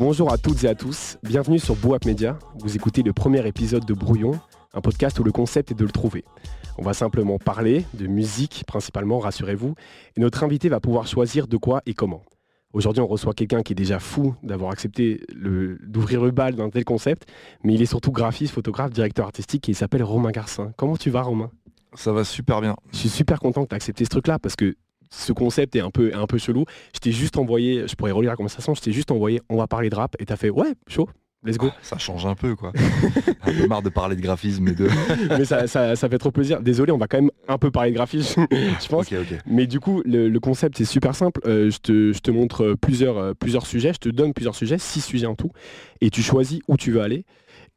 [0.00, 2.38] Bonjour à toutes et à tous, bienvenue sur Boap Media.
[2.58, 4.40] Vous écoutez le premier épisode de Brouillon,
[4.72, 6.24] un podcast où le concept est de le trouver.
[6.78, 9.74] On va simplement parler de musique principalement, rassurez-vous,
[10.16, 12.22] et notre invité va pouvoir choisir de quoi et comment.
[12.72, 16.86] Aujourd'hui, on reçoit quelqu'un qui est déjà fou d'avoir accepté d'ouvrir le bal d'un tel
[16.86, 17.30] concept,
[17.62, 20.72] mais il est surtout graphiste, photographe, directeur artistique et il s'appelle Romain Garcin.
[20.78, 21.50] Comment tu vas, Romain?
[21.92, 22.74] Ça va super bien.
[22.92, 24.76] Je suis super content que tu accepté ce truc-là parce que
[25.10, 26.64] ce concept est un peu, un peu chelou.
[26.94, 29.66] Je t'ai juste envoyé, je pourrais relire la conversation, je t'ai juste envoyé, on va
[29.66, 31.08] parler de rap, et t'as fait, ouais, chaud,
[31.44, 31.70] let's go.
[31.82, 32.72] Ça change un peu, quoi.
[33.42, 34.88] un peu marre de parler de graphisme et de...
[35.30, 36.60] Mais ça, fait trop plaisir.
[36.60, 39.06] Désolé, on va quand même un peu parler de graphisme, je pense.
[39.46, 41.40] Mais du coup, le, concept, est super simple.
[41.46, 44.78] Euh, je, te, je, te, montre plusieurs, euh, plusieurs sujets, je te donne plusieurs sujets,
[44.78, 45.50] six sujets en tout,
[46.00, 47.24] et tu choisis où tu veux aller.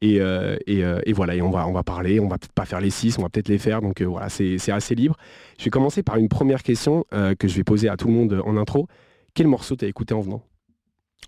[0.04, 2.82] Euh, euh, et, voilà, et on va, on va parler, on va peut-être pas faire
[2.82, 5.16] les six, on va peut-être les faire, donc euh, voilà, c'est assez libre.
[5.58, 8.42] Je vais commencer par une première question que je vais poser à tout le monde
[8.46, 8.88] en intro.
[9.34, 10.44] Quel morceau t'as écouté en venant?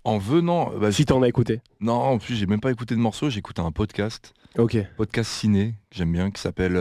[0.04, 3.00] En venant bah, Si t'en as écouté Non, en plus j'ai même pas écouté de
[3.00, 4.34] morceau, j'ai écouté un podcast.
[4.58, 4.76] Ok.
[4.96, 6.76] Podcast ciné, que j'aime bien, qui s'appelle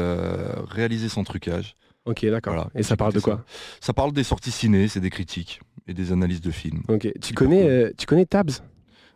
[0.70, 1.76] Réaliser sans trucage.
[2.06, 2.70] Ok, d'accord.
[2.76, 3.44] et ça parle de quoi?
[3.80, 3.94] Ça.
[3.94, 6.84] parle des sorties ciné, c'est des critiques et des analyses de films.
[6.88, 7.08] Ok.
[7.22, 8.62] Tu connais, tu connais Tabs?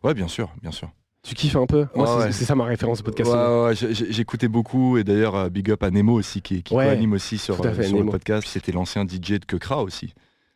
[0.04, 0.90] Ouais, bien sûr, bien sûr.
[1.22, 1.86] Tu kiffes un peu?
[1.96, 3.30] Moi, c'est ça ma référence au podcast.
[3.30, 7.38] Ouais, j'écoutais beaucoup et d'ailleurs euh, big up à Nemo aussi qui, qui anime aussi
[7.38, 8.48] sur, euh, le podcast.
[8.48, 10.14] C'était l'ancien DJ de Kekra aussi.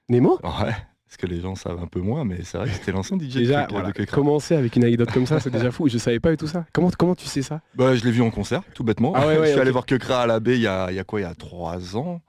[0.09, 0.39] Nemo?
[0.43, 0.73] Ouais.
[1.05, 3.35] Parce que les gens savent un peu moins, mais c'est vrai que c'était l'ancien DJ
[3.35, 4.15] déjà, de Kekra.
[4.15, 5.87] Commencer avec une anecdote comme ça, c'est déjà fou.
[5.87, 6.65] Je savais pas tout ça.
[6.71, 7.61] Comment, comment tu sais ça?
[7.75, 9.13] Bah, Je l'ai vu en concert, tout bêtement.
[9.15, 11.19] Ah je suis allé voir Kekra à la baie il y a, y a quoi
[11.19, 12.21] Il y a trois ans?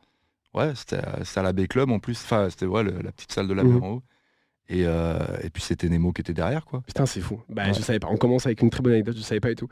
[0.54, 2.20] Ouais, c'était à la baie club en plus.
[2.22, 3.82] Enfin, c'était ouais, la petite salle de la baie mhm.
[3.82, 4.02] en haut.
[4.70, 6.82] Euh, et, puis c'était Nemo qui était derrière quoi.
[6.86, 7.40] Putain c'est fou.
[7.48, 8.08] Bah, Je savais pas.
[8.10, 9.68] On commence avec une très bonne anecdote, je savais pas et tout.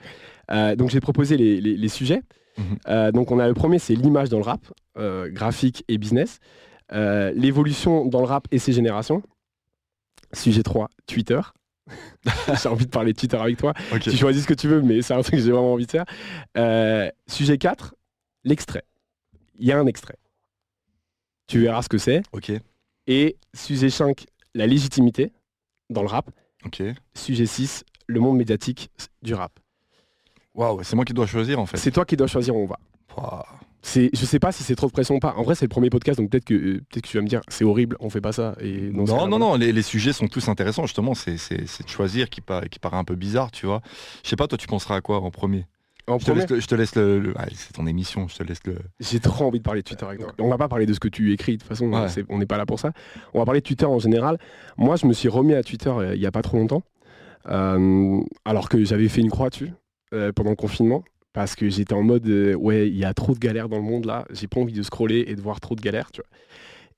[0.50, 2.22] Euh, donc j'ai proposé les, sujets.
[2.58, 2.64] Mhm.
[2.88, 4.60] Euh, donc on a le premier c'est l'image dans le rap,
[5.32, 6.38] graphique et business.
[6.90, 9.22] L'évolution dans le rap et ses générations.
[10.34, 11.40] Sujet 3, Twitter.
[12.62, 13.74] j'ai envie de parler de Twitter avec toi.
[14.00, 15.90] Tu choisis ce que tu veux, mais c'est un truc que j'ai vraiment envie de
[15.90, 17.12] faire.
[17.26, 17.94] sujet 4,
[18.44, 18.84] l'extrait.
[19.58, 20.16] Il y a un extrait.
[21.46, 22.22] Tu verras ce que c'est.
[22.32, 22.52] Ok.
[23.06, 25.32] Et sujet 5, la légitimité
[25.90, 26.30] dans le rap.
[26.64, 26.82] Ok.
[27.14, 28.90] Sujet 6, le monde médiatique
[29.22, 29.58] du rap.
[30.54, 31.76] Waouh, c'est moi qui dois choisir en fait.
[31.76, 32.78] C'est toi qui dois choisir où on va.
[33.84, 35.34] C'est, je sais pas si c'est trop de pression ou pas.
[35.36, 37.40] En vrai, c'est le premier podcast, donc peut-être que, peut que tu vas me dire
[37.48, 38.54] c'est horrible, on fait pas ça.
[38.60, 41.14] Et non, non, non, les, sujets sont tous intéressants, justement.
[41.14, 43.82] C'est, de choisir qui, qui paraît un peu bizarre, tu vois.
[44.22, 45.66] Je sais pas, toi, tu penseras à quoi en premier?
[46.08, 47.34] Je, te laisse le.
[47.54, 48.76] c'est ton émission, je te laisse le.
[49.00, 50.32] J'ai trop envie de parler de Twitter avec toi.
[50.38, 51.90] On va pas parler de ce que tu écris, de toute façon,
[52.28, 52.92] on n'est pas là pour ça.
[53.34, 54.38] On va parler de Twitter en général.
[54.76, 56.82] Moi, je me suis remis à Twitter euh, il y a pas trop longtemps,
[57.48, 59.72] euh, alors que j'avais fait une croix dessus
[60.14, 63.38] euh, pendant le confinement, parce que j'étais en mode ouais, il y a trop de
[63.38, 65.80] galères dans le monde là, j'ai pas envie de scroller et de voir trop de
[65.80, 66.28] galères, tu vois.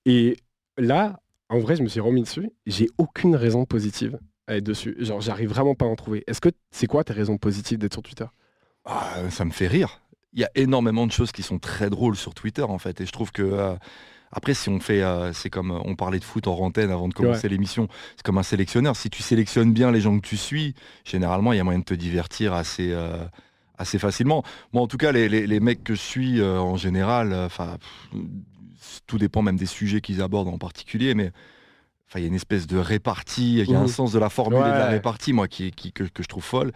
[0.06, 0.36] Et
[0.78, 4.96] là, en vrai, je me suis remis dessus, j'ai aucune raison positive à être dessus.
[4.98, 6.24] Genre, j'arrive vraiment pas à en trouver.
[6.26, 8.26] Est-ce que c'est quoi tes raisons positives d'être sur Twitter?
[8.84, 10.00] Ah, ça me fait rire.
[10.32, 13.00] Il y a énormément de choses qui sont très drôles sur Twitter en fait.
[13.00, 13.74] Et je trouve que euh,
[14.32, 17.08] après, si on fait, euh, c'est comme euh, on parlait de foot en antenne avant
[17.08, 18.96] de commencer l'émission, c'est comme un sélectionneur.
[18.96, 20.74] Si tu sélectionnes bien les gens que tu suis,
[21.04, 22.94] généralement, il y a moyen de te divertir assez,
[23.78, 24.42] assez facilement.
[24.72, 27.78] Moi, en tout cas, les, mecs que je suis en général, enfin,
[29.06, 31.30] tout dépend même des sujets qu'ils abordent en particulier, mais
[32.16, 33.88] il y a une espèce de répartie, il y a un mmh.
[33.88, 36.72] sens de la formule et de la répartie, moi, qui, que, je trouve folle.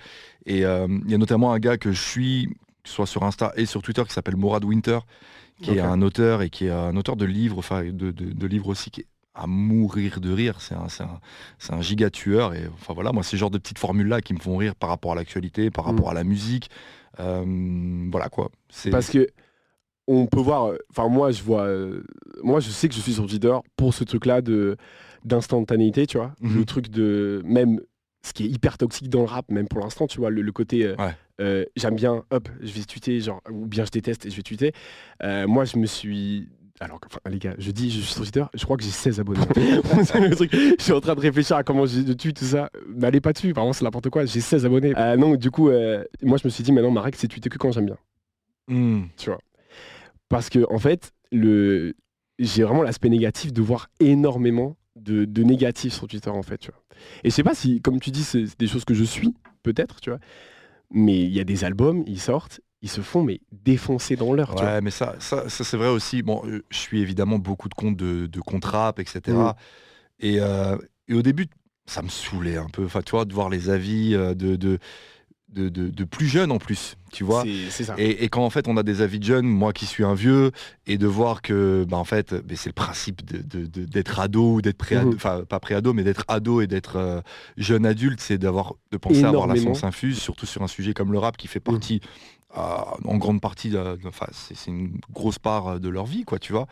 [0.46, 3.66] Et euh, il y a notamment un gars que je suis, soit sur Insta et
[3.66, 5.00] sur Twitter, qui s'appelle Morad Winter,
[5.62, 8.68] qui est un auteur et qui est un auteur de livres, enfin de, de, livres
[8.68, 10.60] aussi, qui est à mourir de rire.
[10.60, 12.54] C'est un, un, un, giga tueur.
[12.54, 14.88] Et enfin voilà, moi, c'est ce genre de petites formules-là qui me font rire par
[14.88, 16.10] rapport à l'actualité, par rapport mmh.
[16.10, 16.70] à la musique.
[17.20, 18.50] Euh, voilà quoi.
[18.90, 19.28] Parce que
[20.06, 22.02] on peut voir, enfin moi je vois, euh,
[22.42, 24.76] moi je sais que je suis sur Twitter pour ce truc-là de
[25.24, 26.34] d'instantanéité, tu vois.
[26.40, 26.64] Le mhm.
[26.64, 27.80] truc de même
[28.22, 30.84] ce qui est hyper toxique dans le rap, même pour l'instant, tu vois, le, côté
[30.84, 30.96] euh,
[31.40, 34.42] euh, j'aime bien, hop, je vais tweeter, genre, ou bien je déteste et je vais
[34.42, 34.72] tweeter.
[35.22, 36.48] Euh, moi, je me suis.
[36.80, 39.18] Alors, enfin, les gars, je dis, je suis sur Twitter, je crois que j'ai 16
[39.18, 39.40] abonnés.
[39.56, 42.70] je suis en train de réfléchir à comment je tweet tout ça.
[42.88, 44.24] N'allez pas dessus, vraiment, c'est n'importe quoi.
[44.26, 44.92] J'ai 16 abonnés.
[45.16, 45.70] non, du coup,
[46.22, 47.98] moi, je me suis dit, maintenant, ma règle, c'est tweeter que quand j'aime bien.
[48.68, 49.04] Hmm.
[49.16, 49.40] Tu vois.
[50.28, 51.94] Parce que, en fait, le...
[52.38, 56.58] j'ai vraiment l'aspect négatif de voir énormément de, de négatif sur Twitter en fait.
[56.58, 56.80] Tu vois.
[57.24, 60.00] Et je sais pas si, comme tu dis, c'est des choses que je suis, peut-être,
[60.00, 60.18] tu vois.
[60.90, 64.54] Mais il y a des albums, ils sortent, ils se font mais défoncer dans l'heure.
[64.60, 66.22] Ouais, mais ça, ça, c'est vrai aussi.
[66.22, 69.20] Bon, euh, je suis évidemment beaucoup de comptes de, de etc.
[69.36, 69.52] Mm.
[70.20, 70.76] Et, euh,
[71.08, 71.46] et, au début,
[71.86, 72.84] ça me saoulait un peu.
[72.84, 74.78] Enfin, tu vois, de voir les avis euh, de,
[75.48, 77.44] de de, plus jeunes en plus, tu vois.
[77.70, 77.94] C'est ça.
[77.98, 80.52] Et, quand en fait on a des avis de jeunes, moi qui suis un vieux,
[80.86, 85.10] et de voir que bah, en fait c'est le principe d'être ado ou d'être pré-ado,
[85.10, 85.16] mhm.
[85.16, 87.20] enfin pas pré-ado, mais d'être ado et d'être euh,
[87.56, 90.92] jeune adulte, c'est d'avoir de penser à avoir la science infuse, surtout sur un sujet
[90.92, 91.74] comme le rap qui fait mhm.
[91.74, 92.00] partie,
[92.54, 93.74] en grande partie,
[94.06, 96.66] enfin c'est une grosse part de leur vie, quoi, tu vois.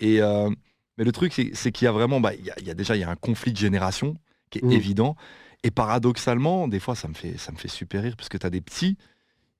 [0.00, 0.50] Et euh,
[0.96, 3.04] mais le truc c'est qu'il y a vraiment, bah, il y, a, déjà il y
[3.04, 4.16] a un conflit de génération
[4.50, 4.72] qui est mhm.
[4.72, 5.16] évident.
[5.64, 8.46] Et paradoxalement, des fois, ça me fait, ça me fait super rire parce que tu
[8.46, 8.96] as des petits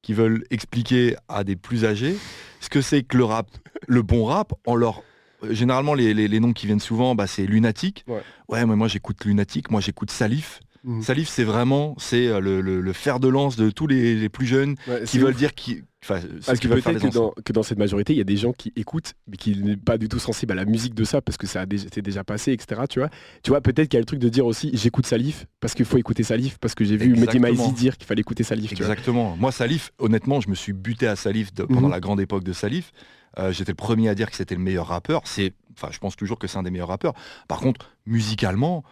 [0.03, 2.17] qui veulent expliquer à des plus âgés
[2.61, 3.51] ce que c'est que le rap,
[3.87, 5.03] le bon rap, en leur
[5.51, 8.05] généralement les, noms qui viennent souvent bah, c'est lunatique
[8.49, 10.61] ouais, mais moi j'écoute lunatique moi j'écoute salif.
[10.85, 11.03] Mhm.
[11.03, 15.19] salif c'est vraiment c'est euh, le, fer de lance de tous les, plus jeunes qui
[15.19, 18.25] veulent dire qui Parce que peut-être que dans, que dans cette majorité, il y a
[18.25, 21.05] des gens qui écoutent, mais qui n'est pas du tout sensibles à la musique de
[21.05, 22.83] ça, parce que ça a déjà, déjà passé, etc.
[22.89, 23.11] Tu vois,
[23.43, 25.85] tu vois peut-être qu'il y a le truc de dire aussi, j'écoute Salif, parce qu'il
[25.85, 28.73] faut écouter Salif, parce que j'ai vu Mehdi Maizi dire qu'il fallait écouter Salif.
[28.73, 29.37] Exactement.
[29.37, 31.91] Moi, Salif, honnêtement, je me suis buté à Salif pendant mhm.
[31.91, 32.93] la grande époque de Salif.
[33.39, 35.23] Euh, j'étais le premier à dire que c'était le meilleur rappeur.
[35.25, 37.15] C'est, enfin, je pense toujours que c'est un des meilleurs rappeurs.
[37.49, 38.85] Par contre, musicalement,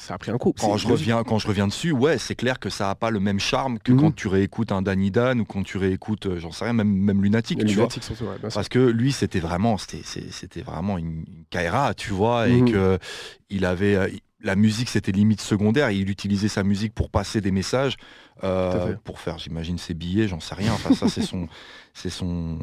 [0.00, 0.54] ça a pris un coup.
[0.58, 3.20] Quand je, reviens, quand je reviens dessus, ouais, c'est clair que ça n'a pas le
[3.20, 4.00] même charme que mhm.
[4.00, 6.90] quand tu réécoutes un Danny Dan ou quand tu réécoutes, euh, j'en sais rien, même,
[6.90, 7.88] même Lunatic, tu vois.
[8.52, 12.72] Parce que lui, c'était vraiment, c'était vraiment une, Kaira, tu vois, et mhm.
[12.72, 12.98] que
[13.50, 14.08] il avait, euh,
[14.42, 15.90] la musique, c'était limite secondaire.
[15.90, 17.96] il utilisait sa musique pour passer des messages,
[19.04, 20.72] pour faire, j'imagine, ses billets, j'en sais rien.
[20.72, 21.46] Enfin, ça, c'est son,
[21.94, 22.58] c'est son,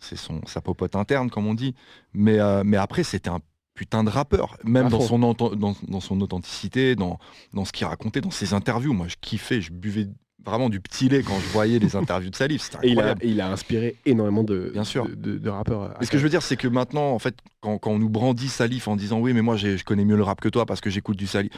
[0.00, 1.74] c'est son, sa popote interne, comme on dit.
[2.14, 3.40] Mais, euh, mais après, c'était un
[3.74, 7.18] putain de rappeur, même dans son, dans, son authenticité, dans,
[7.54, 8.92] dans ce qu'il racontait, dans ses interviews.
[8.92, 10.08] Moi, je kiffais, je buvais
[10.44, 12.70] vraiment du petit lait quand je voyais les interviews de Salif.
[12.82, 15.08] Et il, a, il a inspiré énormément de, Bien sûr.
[15.08, 15.94] de, rappeurs.
[16.00, 18.88] ce que je veux dire, c'est que maintenant, en fait, quand, on nous brandit Salif
[18.88, 21.16] en disant oui, mais moi je connais mieux le rap que toi parce que j'écoute
[21.16, 21.52] du Salif.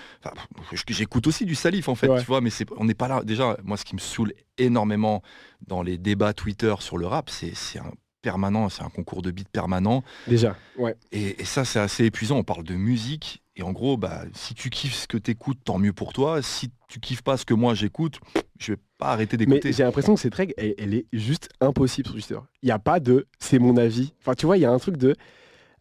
[0.89, 3.23] j'écoute aussi du Salif en fait, tu vois, mais on n'est pas là.
[3.25, 5.23] Déjà, moi, ce qui me saoule énormément
[5.67, 9.43] dans les débats Twitter sur le rap, c'est un permanent, c'est un concours de beats
[9.53, 10.03] permanent.
[10.27, 10.97] Déjà, ouais.
[11.11, 12.39] Et, ça, c'est assez épuisant.
[12.39, 13.43] On parle de musique.
[13.57, 16.41] Et en gros, bah, si tu kiffes ce que tu écoutes, tant mieux pour toi.
[16.41, 18.19] Si tu kiffes pas ce que moi j'écoute,
[18.59, 19.61] je vais pas arrêter d'écouter.
[19.65, 22.39] Mais j'ai l'impression que cette règle, elle, est juste impossible sur Twitter.
[22.63, 24.15] Il n'y a pas de c'est mon avis.
[24.21, 25.15] Enfin, tu vois, il y a un truc de.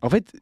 [0.02, 0.34] En fait,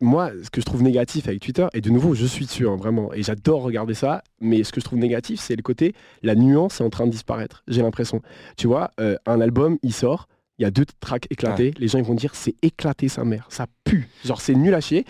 [0.00, 2.76] moi, ce que je trouve négatif avec Twitter, et de nouveau, je suis dessus, hein,
[2.76, 6.34] vraiment, et j'adore regarder ça, mais ce que je trouve négatif, c'est le côté, la
[6.34, 8.22] nuance est en train de disparaître, j'ai l'impression.
[8.56, 10.28] Tu vois, euh, un album, il sort,
[10.58, 13.46] il y a deux tracks éclatés, les gens ils vont dire c'est éclaté sa mère,
[13.48, 15.04] ça pue, genre c'est nul à chier.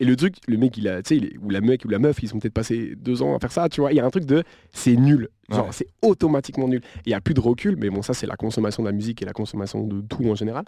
[0.00, 2.22] Et le truc, le mec, il a, tu sais, ou la mec ou la meuf,
[2.22, 3.90] ils ont peut-être passé deux ans à faire ça, tu vois.
[3.90, 6.82] Il y a un truc de c'est nul, genre c'est automatiquement nul.
[7.04, 9.22] Il y a plus de recul, mais bon, ça c'est la consommation de la musique
[9.22, 10.64] et la consommation de tout en général.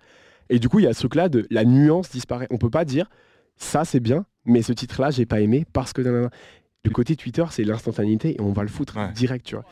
[0.49, 2.49] Et du coup, il y a ce truc-là de la nuance disparaît.
[2.51, 3.09] On peut pas dire
[3.57, 6.29] ça c'est bien, mais ce titre-là j'ai pas aimé parce que
[6.85, 9.65] le côté Twitter, c'est l'instantanéité et on va le foutre direct, tu vois.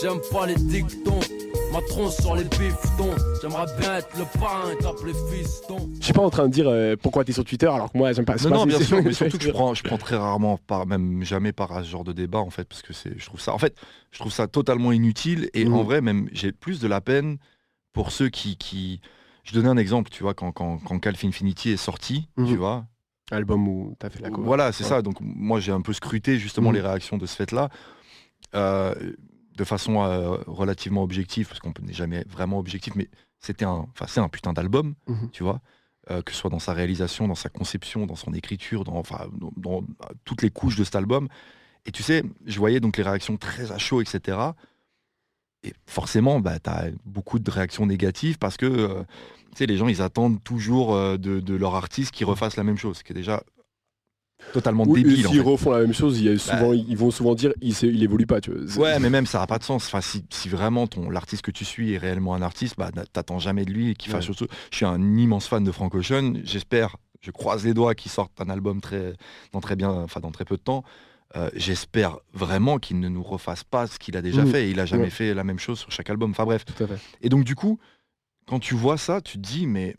[0.00, 1.20] J'aime pas les dictons.
[1.72, 1.80] Ma
[2.10, 2.44] sur les
[3.42, 4.24] J'aimerais bien être le
[5.98, 7.98] Je suis pas en train de dire euh, pourquoi tu es sur Twitter alors que
[7.98, 8.36] moi j'aime pas.
[8.44, 11.24] Non, non, bien sûr, mais surtout que je prends, je prends très rarement, par, même
[11.24, 13.58] jamais par ce genre de débat en fait, parce que c'est, je trouve ça, en
[13.58, 13.76] fait,
[14.12, 15.84] je trouve ça totalement inutile et en mmh.
[15.84, 17.38] vrai même j'ai plus de la peine
[17.92, 19.00] pour ceux qui, qui,
[19.44, 22.56] je donnais un exemple, tu vois, quand, quand, quand Calf Infinity est sorti, tu mmh.
[22.56, 22.86] vois.
[23.30, 24.44] Album où tu as fait la cover.
[24.44, 25.00] Voilà, c'est ça.
[25.00, 26.74] Donc moi j'ai un peu scruté justement mmh.
[26.74, 27.70] les réactions de ce fait-là.
[28.54, 28.94] Euh,
[29.56, 33.08] de façon euh, relativement objective, parce qu'on n'est jamais vraiment objectif, mais
[33.38, 35.60] c'était un, enfin c'est un putain d'album, mmh tu vois,
[36.10, 39.28] euh, que ce soit dans sa réalisation, dans sa conception, dans son écriture, dans, enfin,
[39.56, 39.84] dans,
[40.24, 41.28] toutes les couches de cet album.
[41.86, 44.38] Et tu sais, je voyais donc les réactions très à chaud, etc.
[45.64, 49.02] Et forcément, bah, tu as beaucoup de réactions négatives parce que euh,
[49.58, 53.04] les gens, ils attendent toujours de, de, leur artiste qui refasse la même chose, ce
[53.04, 53.42] qui est déjà
[54.52, 55.26] totalement débile.
[55.26, 56.38] S'ils refont la même chose, bah.
[56.38, 58.40] souvent, ils vont souvent dire il, il évolue pas.
[58.40, 58.84] Tu vois.
[58.84, 59.86] Ouais, mais même ça n'a pas de sens.
[59.86, 63.64] Enfin, si, vraiment ton l'artiste que tu suis est réellement un artiste, bah, t'attends jamais
[63.64, 66.34] de lui qu'il fasse Je suis un immense fan de Frank Ocean.
[66.44, 69.14] J'espère, je croise les doigts qu'il sorte un album très,
[69.52, 70.84] dans très bien, enfin dans très peu de temps.
[71.36, 74.50] Euh, j'espère vraiment qu'il ne nous refasse pas ce qu'il a déjà mmh.
[74.50, 74.70] fait.
[74.70, 76.30] Il a jamais fait la même chose sur chaque album.
[76.30, 76.64] Enfin bref.
[77.22, 77.78] Et donc du coup,
[78.46, 79.96] quand tu vois ça, tu te dis mais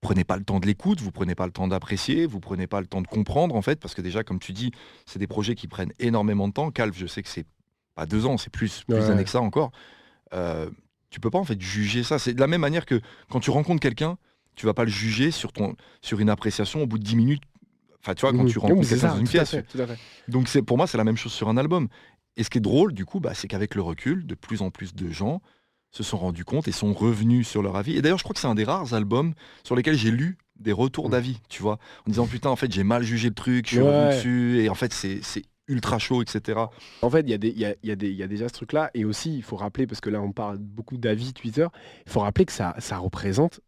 [0.00, 2.80] prenez pas le temps de l'écoute, vous prenez pas le temps d'apprécier, vous prenez pas
[2.80, 4.72] le temps de comprendre en fait, parce que déjà, comme tu dis,
[5.06, 6.70] c'est des projets qui prennent énormément de temps.
[6.70, 7.46] Calve, je sais que c'est
[7.94, 9.72] pas deux ans, c'est plus, plus d'années que ça encore.
[10.32, 10.70] Euh,
[11.10, 12.18] tu peux pas en fait juger ça.
[12.18, 14.16] C'est de la même manière que quand tu rencontres quelqu'un,
[14.54, 17.42] tu vas pas le juger sur, ton, sur une appréciation au bout de 10 minutes.
[18.02, 18.48] Enfin, tu vois, quand mmh.
[18.48, 19.56] tu rencontres quelqu'un dans une pièce.
[20.28, 21.88] Donc, c'est, pour moi, c'est la même chose sur un album.
[22.36, 24.70] Et ce qui est drôle, du coup, bah, c'est qu'avec le recul, de plus en
[24.70, 25.42] plus de gens
[25.90, 27.96] se sont rendus compte et sont revenus sur leur avis.
[27.96, 30.72] Et d'ailleurs, je crois que c'est un des rares albums sur lesquels j'ai lu des
[30.72, 31.12] retours mm.
[31.12, 33.80] d'avis, tu vois, en disant putain, en fait, j'ai mal jugé le truc, je suis
[33.80, 36.60] revenu dessus, et en fait, c'est ultra chaud, etc.
[37.02, 38.90] En fait, il y, a des, y, a, y, a y a déjà ce truc-là,
[38.94, 41.66] et aussi, il faut rappeler, parce que là, on parle beaucoup d'avis Twitter,
[42.06, 43.60] il faut rappeler que ça, ça représente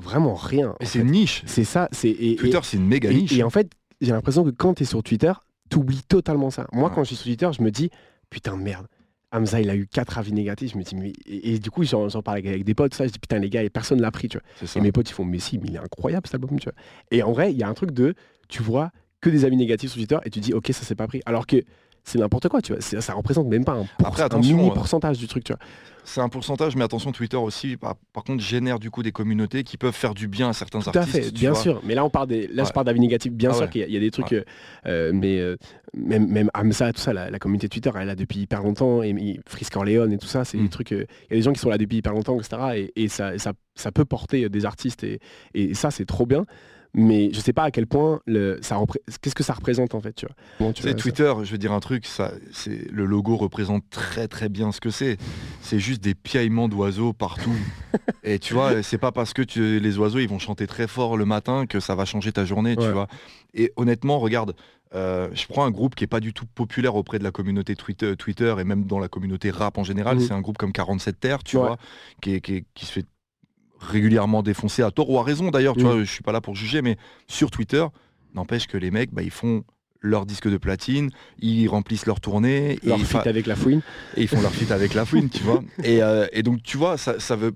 [0.00, 0.74] vraiment rien.
[0.80, 1.42] Et c'est une niche.
[1.46, 1.88] C'est ça.
[1.92, 3.32] c'est Twitter, c'est une méga niche.
[3.32, 5.32] Et, en fait, j'ai l'impression que quand tu es sur Twitter,
[5.70, 6.66] tu oublies totalement ça.
[6.72, 7.90] Moi, quand je suis sur Twitter, je me dis,
[8.28, 8.86] putain, merde.
[9.32, 10.72] Hamza, il a eu quatre avis négatifs.
[10.72, 11.12] Je me dis, mais...
[11.26, 13.70] et, du coup, j'en parle avec, des potes, ça, je dis, putain, les gars, et
[13.70, 14.68] personne l'a pris, tu vois.
[14.74, 16.74] Et mes potes, ils font, mais si, mais il est incroyable cet album, tu vois.
[17.10, 18.14] Et en vrai, il y a un truc de,
[18.48, 18.90] tu vois
[19.20, 21.20] que des avis négatifs sur Twitter et tu dis, ok, ça s'est pas pris.
[21.26, 21.62] Alors que
[22.04, 22.80] c'est n'importe quoi, tu vois.
[22.80, 25.60] Ça représente même pas un, Après, attention, mini euh, pourcentage du truc, tu vois.
[26.04, 29.76] C'est un pourcentage, mais attention, Twitter aussi, par, contre, génère du coup des communautés qui
[29.76, 31.16] peuvent faire du bien à certains Tout artistes.
[31.16, 31.80] À fait, bien sûr.
[31.84, 33.32] Mais là, on parle des, là, je parle d'avis négatifs.
[33.32, 34.42] Bien ah sûr qu'il y, a des trucs, euh,
[34.86, 35.40] euh, mais
[35.94, 39.02] même, même tout ça, la, communauté Twitter, elle est là depuis hyper longtemps.
[39.02, 40.68] Et, Frisk Orléans et tout ça, c'est des mm.
[40.70, 40.90] trucs.
[40.90, 42.90] Il y a des gens qui sont là depuis hyper longtemps, etc.
[42.96, 45.04] Et, ça, ça, ça, peut porter des artistes.
[45.04, 45.20] Et,
[45.54, 46.44] et ça, c'est trop bien
[46.94, 48.78] mais je sais pas à quel point le, ça
[49.20, 50.72] qu'est-ce que ça représente en fait tu vois.
[50.72, 54.72] tu Twitter, je veux dire un truc, ça, c'est le logo représente très très bien
[54.72, 55.16] ce que c'est.
[55.60, 57.54] C'est juste des piaillements d'oiseaux partout.
[58.24, 61.24] et tu vois, c'est pas parce que les oiseaux ils vont chanter très fort le
[61.24, 63.06] matin que ça va changer ta journée, tu vois.
[63.54, 64.54] Et honnêtement, regarde,
[64.94, 67.76] euh, je prends un groupe qui est pas du tout populaire auprès de la communauté
[67.76, 70.16] Twitter, Twitter et même dans la communauté rap en général.
[70.16, 70.20] Mmh.
[70.20, 71.76] C'est un groupe comme 47 Terre, tu vois,
[72.20, 73.06] qui, qui, qui se fait
[73.80, 76.54] régulièrement défoncé à tort ou à raison d'ailleurs, tu vois, je suis pas là pour
[76.54, 76.96] juger, mais
[77.26, 77.84] sur Twitter,
[78.34, 79.64] n'empêche que les mecs, bah, ils font
[80.00, 81.10] leur disque de platine,
[81.40, 82.78] ils remplissent leur tournée.
[82.82, 83.82] Leur fit avec la fouine.
[84.16, 85.62] Et ils font leur fit avec la fouine, tu vois.
[85.84, 87.52] Et, euh, et, donc, tu vois, ça, ça veut,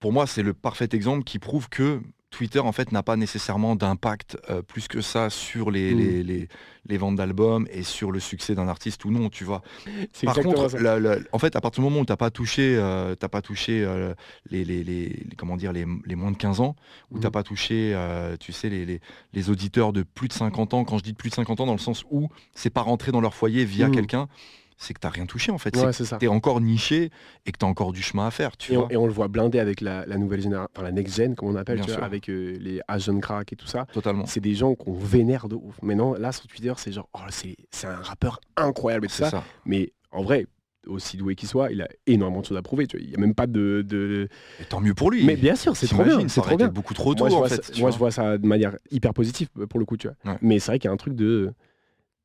[0.00, 2.00] pour moi, c'est le parfait exemple qui prouve que
[2.36, 6.48] Twitter en fait n'a pas nécessairement d'impact euh, plus que ça sur les, mm.
[6.86, 9.62] les, ventes d'albums et sur le succès d'un artiste ou non, tu vois.
[10.22, 10.68] Par contre,
[11.32, 14.12] en fait, à partir du moment où tu n'as pas touché, euh, pas touché euh,
[14.50, 16.76] les, les, comment dire, les, moins de 15 ans,
[17.10, 17.32] où tu n'as mm.
[17.32, 17.98] pas touché,
[18.38, 21.34] tu sais, les, auditeurs de plus de 50 ans, quand je dis de plus de
[21.36, 23.92] 50 ans, dans le sens où c'est pas rentré dans leur foyer via mm.
[23.92, 24.28] quelqu'un,
[24.76, 25.76] c'est que tu n'as rien touché en fait.
[25.92, 27.10] c'est tu es encore niché
[27.46, 28.56] et que tu as encore du chemin à faire.
[28.56, 30.92] Tu et, vois on, et, on, le voit blindé avec la, nouvelle génération, enfin la
[30.92, 33.86] next gen, comme on appelle, tu vois, avec euh, les Asian Crack et tout ça.
[33.92, 34.26] Totalement.
[34.26, 35.80] C'est des gens qu'on vénère de ouf.
[35.82, 39.44] Maintenant, là sur Twitter, c'est genre, oh, c'est un rappeur incroyable et tout ça.
[39.64, 40.46] Mais en vrai,
[40.86, 42.86] aussi doué qu'il soit, il a énormément de choses à prouver.
[42.86, 43.04] Tu vois.
[43.04, 43.84] Il n'y a même pas de.
[43.86, 44.28] de...
[44.68, 45.24] tant mieux pour lui.
[45.24, 46.26] Mais bien sûr, c'est trop bien.
[46.28, 46.68] C'est trop bien.
[46.68, 47.28] beaucoup trop tôt.
[47.28, 49.96] Moi, je, vois, ça, moi je vois ça de manière hyper positive pour le coup.
[49.96, 50.38] Tu vois.
[50.40, 51.52] Mais c'est vrai qu'il y a un truc de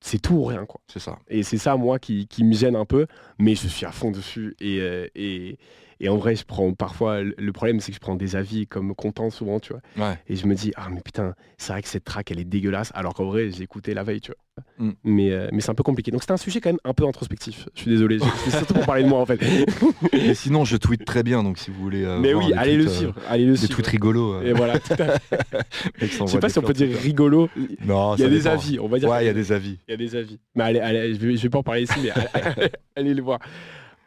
[0.02, 0.82] c'est tout ou rien quoi.
[0.88, 1.20] C'est ça.
[1.30, 3.08] Et c'est ça moi qui, me gêne un peu,
[3.40, 5.58] mais je suis à fond dessus et, euh, et,
[6.02, 8.94] et en vrai je prends parfois le problème c'est que je prends des avis comme
[8.96, 10.18] content souvent tu vois.
[10.28, 12.92] Et je me dis ah mais putain c'est vrai que cette track elle est dégueulasse
[12.94, 14.38] alors qu'en vrai j'ai écouté la veille tu vois.
[14.78, 14.92] Mm.
[15.04, 16.12] Mais, euh, mais c'est un peu compliqué.
[16.12, 17.68] Donc c'est un sujet quand même un peu introspectif.
[17.76, 19.40] Je suis désolé, c'est surtout pour parler de moi en fait.
[20.14, 22.04] Mais sinon je tweete très bien donc si vous voulez.
[22.04, 24.42] Euh, mais oui, allez le suivre, allez le des tweets rigolos.
[24.42, 24.76] Et voilà.
[26.00, 27.50] je sais pas si on peut dire rigolo.
[27.86, 29.10] Non, il y a des avis, on va dire.
[29.10, 29.78] Ouais, il y a des avis.
[29.88, 30.40] Il y a des avis.
[30.56, 32.12] Mais allez, allez je, vais, vais pas en parler ici, mais
[32.96, 33.40] allez, le voir.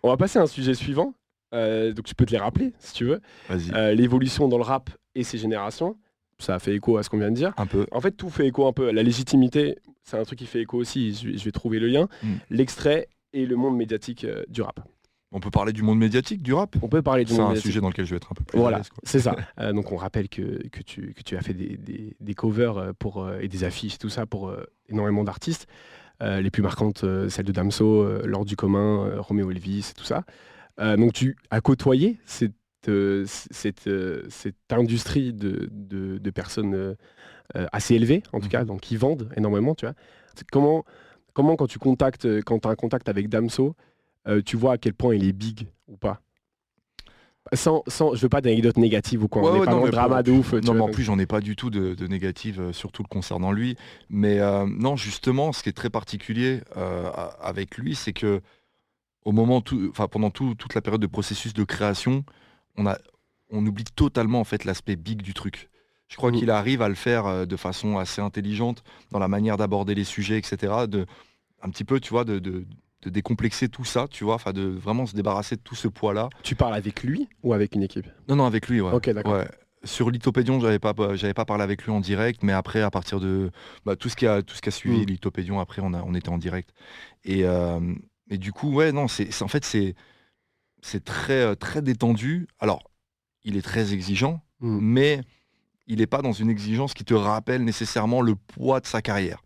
[0.03, 1.15] On va passer à un sujet suivant.
[1.55, 3.21] Euh, donc tu peux te les rappeler si tu veux.
[3.49, 3.97] Vas-y.
[3.97, 5.97] L'évolution dans le rap et ses générations
[6.39, 7.53] ça fait écho à ce qu'on vient de dire.
[7.57, 7.87] Un peu.
[7.91, 8.91] En fait, tout fait écho un peu.
[8.91, 11.15] La légitimité, c'est un truc qui fait écho aussi.
[11.15, 12.09] Je, vais trouver le lien.
[12.23, 12.35] Hmm.
[12.51, 14.81] L'extrait et le monde médiatique euh, du rap.
[15.33, 16.77] On peut parler du monde médiatique du rap?
[16.81, 17.63] On peut parler du monde médiatique.
[17.63, 19.35] C'est un sujet dans lequel je vais être un peu plus Voilà, c'est ça.
[19.61, 21.77] Euh, donc on rappelle que, que, tu, que tu as fait des,
[22.21, 24.55] des, covers euh, pour, et des affiches, tout ça pour
[24.89, 25.67] énormément d'artistes.
[26.21, 30.25] les plus marquantes, celles de Damso, Lors du commun, Roméo Elvis, tout ça.
[30.79, 32.55] Donc tu as côtoyé cette
[32.89, 36.95] euh, cette, euh, cette, industrie de, de, personnes euh,
[37.73, 39.95] assez élevées, en tout cas, donc qui vendent énormément, tu vois.
[40.51, 40.85] Comment,
[41.33, 43.77] comment quand tu contactes, quand as un contact avec Damso,
[44.45, 46.21] tu vois à quel point il est big ou pas?
[47.53, 50.33] Sans, sans, je veux pas d'anecdotes négatives ou quoi, on pas dans le drama de
[50.33, 50.55] ouf.
[50.55, 53.53] Non, mais en plus, j'en ai pas du tout de, de négatives, surtout le concernant
[53.53, 53.77] lui.
[54.09, 56.61] Mais non, justement, ce qui est très particulier
[57.41, 58.41] avec lui, c'est que
[59.25, 62.25] au moment tout, pendant toute la période de processus de création,
[62.77, 62.99] on, a,
[63.51, 65.71] on oublie totalement en fait l'aspect big du truc.
[66.09, 66.37] Je crois mm.
[66.37, 70.05] qu'il arrive à le faire euh, de façon assez intelligente dans la manière d'aborder les
[70.05, 70.87] sujets, etc.
[70.87, 71.07] De,
[71.63, 72.67] un petit peu, tu vois, de, de,
[73.07, 76.31] décomplexer tout ça, tu vois, enfin de vraiment se débarrasser de tout ce poids-là.
[76.43, 78.07] Tu parles avec lui ou avec une équipe?
[78.29, 78.93] Non, non, avec lui, ouais.
[78.93, 79.45] Ok, d'accord.
[79.83, 83.21] Sur Lithopédion, j'avais pas, j'avais pas parlé avec lui en direct, mais après, à partir
[83.21, 83.51] de
[83.85, 85.07] bah, tout ce qui a, tout ce qui a suivi mm.
[85.07, 86.71] Lithopédion, après, on, a, on était en direct.
[87.27, 87.79] Et, euh,
[88.31, 89.95] et du coup, ouais, non, c'est, en fait, c'est,
[90.83, 92.47] c'est très, euh, très détendu.
[92.59, 92.83] Alors,
[93.45, 94.79] il est très exigeant, mm.
[94.81, 95.21] mais
[95.87, 99.43] il n'est pas dans une exigence qui te rappelle nécessairement le poids de sa carrière.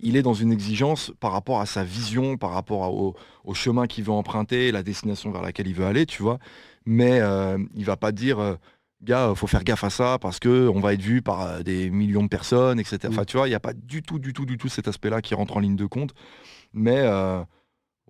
[0.00, 4.04] il est dans une exigence par rapport à sa vision, par rapport au, chemin qu'il
[4.04, 6.38] veut emprunter, la destination vers laquelle il veut aller, tu vois.
[6.86, 8.54] Mais euh, il va pas dire, euh,
[9.02, 12.22] gars, faut faire gaffe à ça parce que on va être vu par des millions
[12.22, 12.98] de personnes, etc.
[13.04, 13.08] Mm.
[13.08, 15.20] Enfin, tu vois, il n'y a pas du tout, du tout, du tout cet aspect-là
[15.20, 16.12] qui rentre en ligne de compte.
[16.72, 17.02] Mais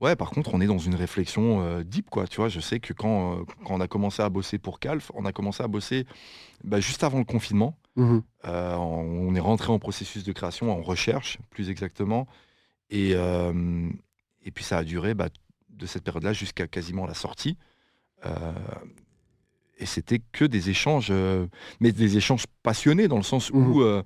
[0.00, 2.26] ouais, par contre, on est dans une réflexion deep, quoi.
[2.26, 5.24] Tu vois, je sais que quand, quand, on a commencé à bosser pour Calf, on
[5.24, 6.06] a commencé à bosser
[6.64, 7.76] bah, juste avant le confinement.
[7.96, 12.26] Mmh on est rentré en processus de création, en recherche, plus exactement.
[12.88, 15.28] Et, et puis ça a duré bah,
[15.68, 17.58] de cette période-là jusqu'à quasiment la sortie.
[19.78, 21.12] et c'était que des échanges,
[21.80, 24.02] mais des échanges passionnés dans le sens mmh où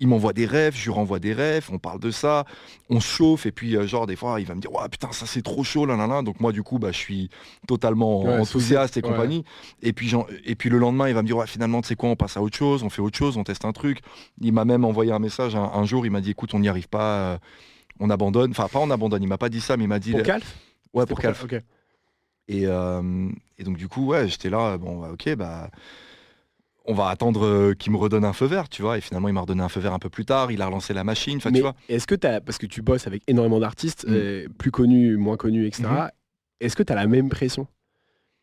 [0.00, 2.44] il m'envoie des rêves, je lui renvoie des rêves, on parle de ça,
[2.88, 5.26] on se chauffe, et puis genre des fois il va me dire ouais putain ça
[5.26, 6.22] c'est trop chaud là, là, là.
[6.22, 7.30] donc moi du coup bah je suis
[7.68, 9.44] totalement enthousiaste et compagnie,
[9.82, 10.12] et puis
[10.44, 12.36] et puis le lendemain il va me dire ouais finalement tu sais quoi on passe
[12.36, 14.00] à autre chose, on fait autre chose, on teste un truc,
[14.40, 16.88] il m'a même envoyé un message un, jour, il m'a dit écoute on n'y arrive
[16.88, 17.38] pas,
[18.00, 18.50] on abandonne.
[18.50, 20.12] Enfin, pas on abandonne, il m'a pas dit ça, mais il m'a dit.
[20.12, 20.56] Pour Calf?
[20.92, 21.46] Ouais, pour Calf.
[22.48, 23.28] Et, euh,
[23.58, 25.70] et, donc, du coup, ouais, j'étais là, bon, bah, ok, bah.
[26.90, 28.98] On va attendre euh, qu'il me redonne un feu vert, tu vois.
[28.98, 30.52] Et finalement, il m'a redonné un feu vert un peu plus tard.
[30.52, 31.74] Il a relancé la machine, tu vois.
[31.88, 34.12] Est-ce que tu as, parce que tu bosses avec énormément d'artistes, mm.
[34.12, 35.84] euh, plus connus, moins connus, etc.
[35.84, 36.10] Mm-hmm.
[36.60, 37.66] Est-ce que tu as la même pression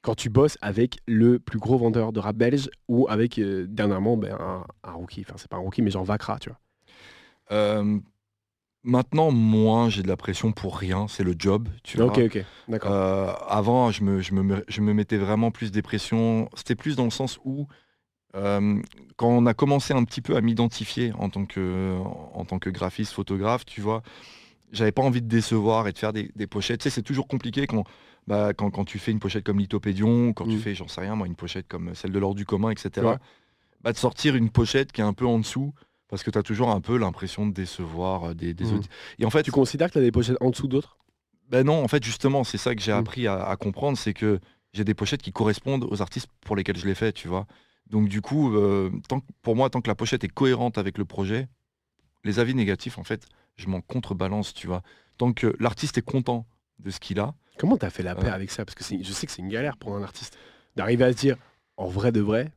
[0.01, 4.37] quand tu bosses avec le plus gros vendeur de rap belge ou avec dernièrement ben,
[4.39, 7.83] un, un, rookie, enfin c'est pas un rookie mais genre Vacra, tu vois?
[8.87, 12.05] Maintenant, moins, j'ai de la pression pour rien, c'est le job, tu vois.
[12.05, 12.89] Ok, ok, d'accord.
[12.89, 16.47] Euh, avant, je me, je, me, je me mettais vraiment plus des pressions.
[16.55, 17.67] C'était plus dans le sens où,
[18.37, 18.81] euh,
[19.15, 21.97] quand on a commencé un petit peu à m'identifier en, tant que,
[22.33, 24.03] en tant que graphiste, photographe, tu vois,
[24.71, 26.81] j'avais pas envie de décevoir et de faire des, pochettes.
[26.81, 27.83] Tu sais, c'est toujours compliqué quand,
[28.27, 30.59] bah, quand, quand, tu fais une pochette comme Lithopédion, quand tu mm.
[30.59, 33.07] fais, j'en sais rien, moi, une pochette comme celle de l'ordre du commun, etc.
[33.81, 35.73] Bah, de sortir une pochette qui est un peu en dessous
[36.09, 38.81] parce que tu as toujours un peu l'impression de décevoir euh, des, des mmh.
[39.19, 40.97] Et en fait, tu considères que tu as des pochettes en dessous d'autres?
[41.49, 42.97] Ben non, en fait, justement, c'est ça que j'ai mmh.
[42.97, 44.39] appris à, comprendre, c'est que
[44.73, 47.45] j'ai des pochettes qui correspondent aux artistes pour lesquels je les fais, tu vois.
[47.89, 51.05] Donc du coup, euh, tant, pour moi, tant que la pochette est cohérente avec le
[51.05, 51.47] projet,
[52.23, 54.83] les avis négatifs, en fait, je m'en contrebalance, tu vois.
[55.17, 56.45] Tant que l'artiste est content
[56.79, 57.33] de ce qu'il a.
[57.57, 58.33] Comment tu as fait la paix euh.
[58.33, 58.65] avec ça?
[58.65, 60.37] Parce que je sais que c'est une galère pour un artiste
[60.75, 61.37] d'arriver à se dire,
[61.77, 62.51] en vrai de vrai,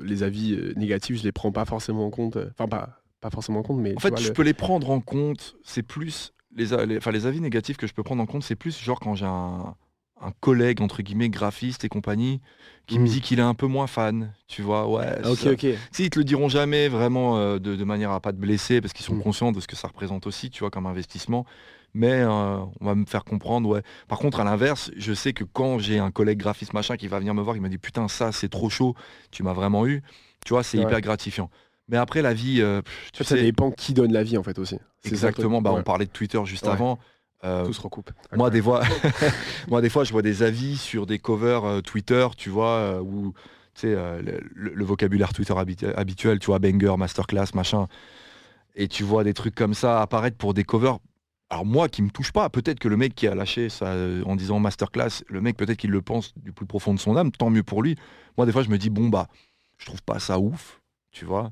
[0.00, 2.36] les avis euh, négatifs, je les prends pas forcément en compte.
[2.36, 3.96] Enfin, pas, pas forcément en compte, mais.
[3.96, 5.56] En fait, je peux les prendre en compte.
[5.64, 6.32] C'est plus.
[6.52, 9.26] Les, les avis négatifs que je peux prendre en compte, c'est plus genre quand j'ai
[9.26, 9.76] un,
[10.20, 12.40] un, collègue, entre guillemets, graphiste et compagnie,
[12.86, 13.08] qui me hmm.
[13.08, 14.32] dit qu'il est un peu moins fan.
[14.48, 15.06] Tu vois, ouais.
[15.22, 15.66] Ah, ok, ok.
[15.92, 18.92] Si, ils te le diront jamais vraiment euh, de, manière à pas te blesser, parce
[18.92, 19.22] qu'ils sont hmm.
[19.22, 21.44] conscients de ce que ça représente aussi, tu vois, comme investissement
[21.92, 23.82] mais on va me faire comprendre, ouais.
[24.06, 27.18] Par contre, à l'inverse, je sais que quand j'ai un collègue graphiste machin qui va
[27.18, 28.94] venir me voir, il m'a dit putain, ça c'est trop chaud,
[29.32, 30.00] tu m'as vraiment eu,
[30.46, 31.50] tu vois, c'est hyper gratifiant.
[31.90, 32.60] Mais après, la vie.
[32.60, 34.78] Euh, tu ça dépend qui donne la vie, en fait, aussi.
[35.04, 35.60] Exactement.
[35.60, 36.98] Bah, On parlait de Twitter juste avant.
[37.44, 38.10] Euh, Tout se recoupe.
[38.34, 38.82] Moi des, fois,
[39.68, 43.32] moi, des fois, je vois des avis sur des covers euh, Twitter, tu vois, où
[43.74, 43.96] tu sais,
[44.54, 45.54] le, vocabulaire Twitter
[45.96, 47.86] habituel, tu vois, banger, masterclass, machin.
[48.74, 50.98] Et tu vois des trucs comme ça apparaître pour des covers.
[51.48, 54.36] Alors moi qui me touche pas, peut-être que le mec qui a lâché ça en
[54.36, 57.50] disant masterclass, le mec peut-être qu'il le pense du plus profond de son âme, tant
[57.50, 57.96] mieux pour lui.
[58.36, 59.26] Moi des fois je me dis bon bah
[59.78, 61.50] je trouve pas ça ouf, tu vois.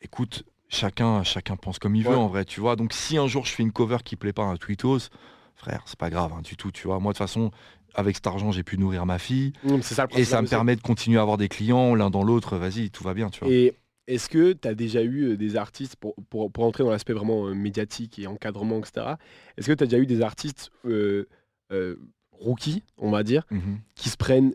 [0.00, 2.76] Écoute, chacun, chacun pense comme il veut en vrai, tu vois.
[2.76, 5.10] Donc si un jour je fais une cover qui plaît pas à un tweetos,
[5.54, 6.98] frère, c'est pas grave hein, du tout, tu vois.
[7.00, 7.50] Moi de toute façon,
[7.94, 9.52] avec cet argent, j'ai pu nourrir ma fille.
[10.16, 12.56] et ça me permet de continuer à avoir des clients l'un dans l'autre.
[12.56, 13.52] Vas-y, tout va bien, tu vois.
[13.52, 13.74] Et
[14.06, 17.48] est-ce que tu as déjà eu euh, des artistes, pour, pour, entrer dans l'aspect vraiment
[17.48, 19.14] euh, médiatique et encadrement, etc.,
[19.56, 21.26] est-ce que tu as déjà eu des artistes euh,
[22.30, 24.54] rookies, on va dire, mmh qui se prennent,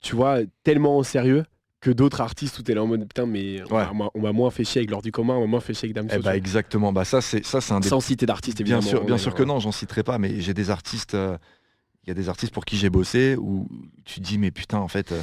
[0.00, 1.44] tu vois, tellement au sérieux
[1.80, 4.64] que d'autres artistes où tu es là en mode putain mais on m'a moins fait
[4.64, 6.14] chier avec l'ordre du commun, on m'a moins fait chier avec Damso.
[6.14, 7.88] Eh bah exactement, bah ça c'est ça c'est un des...
[7.88, 8.82] Sans citer d'artistes évidemment.
[8.82, 12.10] Bien sûr, bien sûr que non, j'en citerai pas, mais j'ai des artistes, il y
[12.10, 13.68] a des artistes pour qui j'ai bossé où
[14.04, 15.14] tu te dis mais putain en fait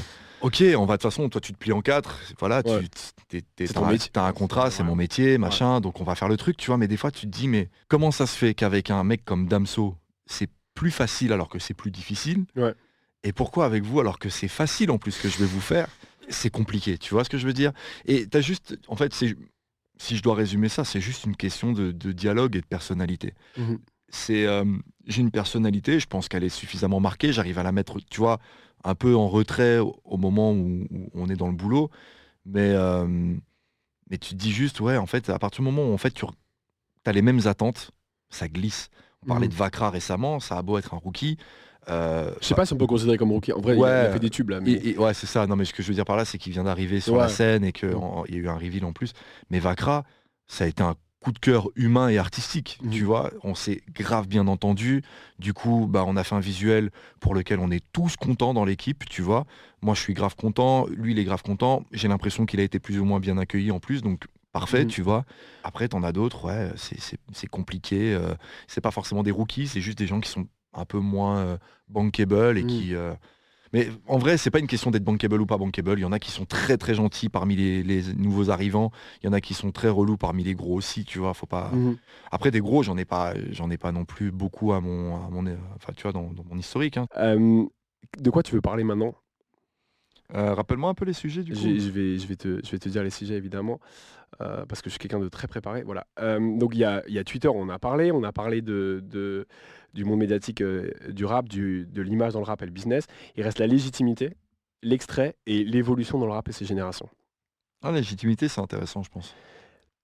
[0.41, 2.71] ok on va de toute façon toi tu te plies en quatre, voilà, tu
[4.15, 6.77] as, un contrat, c'est mon métier, machin, donc on va faire le truc, tu vois,
[6.77, 9.47] mais des fois tu te dis mais comment ça se fait qu'avec un mec comme
[9.47, 12.45] Damso c'est plus facile alors que c'est plus difficile
[13.23, 15.87] Et pourquoi avec vous alors que c'est facile en plus que je vais vous faire
[16.29, 17.71] c'est compliqué, tu vois ce que je veux dire?
[18.05, 19.35] Et tu as juste, en fait, si
[20.15, 23.33] je dois résumer ça, c'est juste une question de, dialogue et de personnalité.
[23.57, 23.75] Mmh
[24.09, 24.63] c'est, euh,
[25.05, 28.39] j'ai une personnalité, je pense qu'elle est suffisamment marquée, j'arrive à la mettre, tu vois,
[28.83, 31.89] un peu en retrait au, moment où, on est dans le boulot,
[32.45, 33.05] mais, euh,
[34.09, 36.11] mais tu te dis juste, ouais, en fait, à partir du moment où en fait,
[36.11, 36.25] tu
[37.05, 37.91] as les mêmes attentes,
[38.29, 38.89] ça glisse.
[39.23, 39.51] On parlait mmh.
[39.51, 41.37] de Vakra récemment, ça a beau être un rookie,
[41.89, 43.53] euh, je sais pas si on peut considérer comme rookie.
[43.53, 44.59] En vrai, il, a, fait des tubes là.
[44.59, 45.47] ouais, c'est ça.
[45.47, 47.29] Non, mais ce que je veux dire par là, c'est qu'il vient d'arriver sur la
[47.29, 49.13] scène et qu'il y a eu un reveal en plus.
[49.49, 50.03] Mais Vakra,
[50.47, 52.91] ça a été un coup de cœur humain et artistique, Mhm.
[52.91, 53.31] tu vois.
[53.43, 55.01] On s'est grave bien entendu.
[55.39, 58.65] Du coup, bah, on a fait un visuel pour lequel on est tous contents dans
[58.65, 59.45] l'équipe, tu vois.
[59.81, 60.85] Moi, je suis grave content.
[60.87, 61.83] Lui, il est grave content.
[61.91, 64.89] J'ai l'impression qu'il a été plus ou moins bien accueilli en plus, donc parfait, Mhm.
[64.89, 65.25] tu vois.
[65.63, 66.71] Après, t'en as d'autres, ouais,
[67.33, 68.13] c'est compliqué.
[68.13, 68.33] euh,
[68.67, 71.57] c'est pas forcément des rookies, c'est juste des gens qui sont un peu moins euh,
[71.89, 72.67] bankable et Mhm.
[72.67, 72.95] qui.
[72.95, 73.13] euh,
[73.73, 75.99] mais en vrai, c'est pas une question d'être bankable ou pas bankable.
[75.99, 78.91] Il y en a qui sont très très gentils parmi les, les nouveaux arrivants.
[79.21, 81.33] Il y en a qui sont très relous parmi les gros aussi, tu vois.
[81.33, 81.71] Faut pas.
[81.73, 81.97] Mhm.
[82.31, 85.29] Après des gros, j'en ai pas, j'en ai pas non plus beaucoup à mon, à
[85.29, 86.97] mon, enfin tu vois, dans, dans mon historique.
[86.97, 87.07] hein.
[87.17, 87.65] Euh,
[88.19, 89.15] de quoi tu veux parler maintenant?
[90.35, 91.59] Euh, Rappelle-moi un peu les sujets du coup.
[91.59, 93.79] Je, vais, je, vais te, je vais te dire les sujets évidemment,
[94.41, 95.83] euh, parce que je suis quelqu'un de très préparé.
[95.83, 96.05] Voilà.
[96.19, 98.61] Euh, donc il y a, il y a Twitter, on a parlé, on a parlé
[98.61, 99.45] de, de-
[99.93, 100.61] du monde médiatique
[101.09, 103.05] du rap, du, de l'image dans le rap et le business.
[103.35, 104.33] Il reste la légitimité,
[104.83, 107.09] l'extrait et l'évolution dans le rap et ses générations.
[107.81, 109.33] Ah, la légitimité, c'est intéressant, je pense.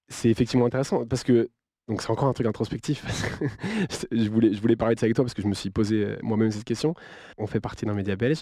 [0.07, 1.49] C'est effectivement intéressant parce que
[1.89, 3.01] donc c'est encore un truc introspectif.
[3.03, 3.23] parce
[4.07, 5.69] que je, voulais, je voulais parler de ça avec toi parce que je me suis
[5.69, 6.95] posé moi-même cette question.
[7.37, 8.41] On fait partie d'un média belge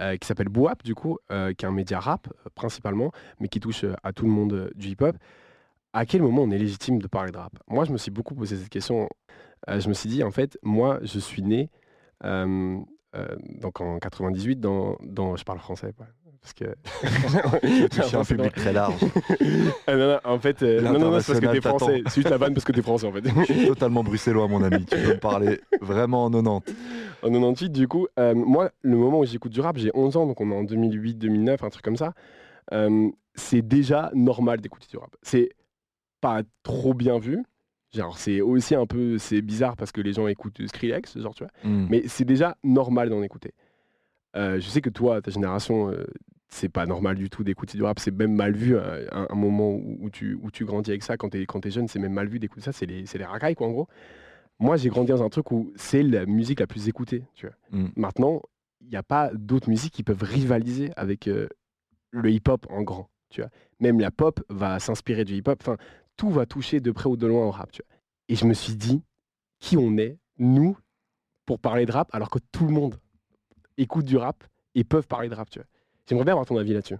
[0.00, 3.48] euh, qui s'appelle Boap, du coup, euh, qui est un média rap euh, principalement, mais
[3.48, 5.16] qui touche à tout le monde du hip-hop.
[5.92, 7.52] À quel moment on est légitime de parler de rap?
[7.68, 9.08] Moi, je me suis beaucoup posé cette question.
[9.68, 11.70] Je me suis dit, en fait, moi, je suis né
[12.24, 15.36] donc en 98 dans, dans...
[15.36, 15.92] Je parle français,
[16.42, 18.02] parce que...
[18.02, 19.00] Suis un public très large.
[19.86, 22.02] Ah, non, non, en fait, euh, non, non, non, c'est parce que t'es français.
[22.06, 23.24] C'est juste la vanne parce que t'es français, en fait.
[23.26, 24.84] Je suis totalement bruxellois, mon ami.
[24.84, 26.72] Tu peux me parler vraiment en 90.
[27.22, 30.26] En 98, du coup, euh, moi, le moment où j'écoute du rap, j'ai 11 ans,
[30.26, 32.12] donc on est en 2008, 2009, un truc comme ça.
[32.72, 35.14] Euh, c'est déjà normal d'écouter du rap.
[35.22, 35.50] C'est
[36.20, 37.42] pas trop bien vu.
[37.92, 41.44] Genre, c'est aussi un peu, c'est bizarre parce que les gens écoutent Skrillex, genre, tu
[41.44, 41.52] vois.
[41.64, 41.86] Hmm.
[41.90, 43.52] Mais c'est déjà normal d'en écouter.
[44.36, 46.04] Euh, je sais que toi, ta génération, euh,
[46.48, 47.98] c'est pas normal du tout d'écouter du rap.
[47.98, 51.02] C'est même mal vu euh, un, un moment où, où tu, où tu grandis avec
[51.02, 51.16] ça.
[51.16, 52.72] Quand t'es quand es jeune, c'est même mal vu d'écouter ça.
[52.72, 53.88] C'est les, c'est les racailles, quoi, en gros.
[54.58, 57.56] Moi, j'ai grandi dans un truc où c'est la musique la plus écoutée, tu vois.
[57.70, 57.88] Mm.
[57.96, 58.42] Maintenant,
[58.80, 61.48] il n'y a pas d'autres musiques qui peuvent rivaliser avec euh,
[62.10, 63.50] le hip-hop en grand, tu vois.
[63.80, 65.58] Même la pop va s'inspirer du hip-hop.
[65.60, 65.76] Enfin,
[66.16, 67.96] tout va toucher de près ou de loin au rap, tu vois.
[68.28, 69.02] Et je me suis dit,
[69.58, 70.76] qui on est, nous,
[71.46, 72.96] pour parler de rap, alors que tout le monde
[73.78, 75.66] écoute du rap et peuvent parler de rap, tu vois.
[76.08, 76.96] J'aimerais bien avoir ton avis là-dessus.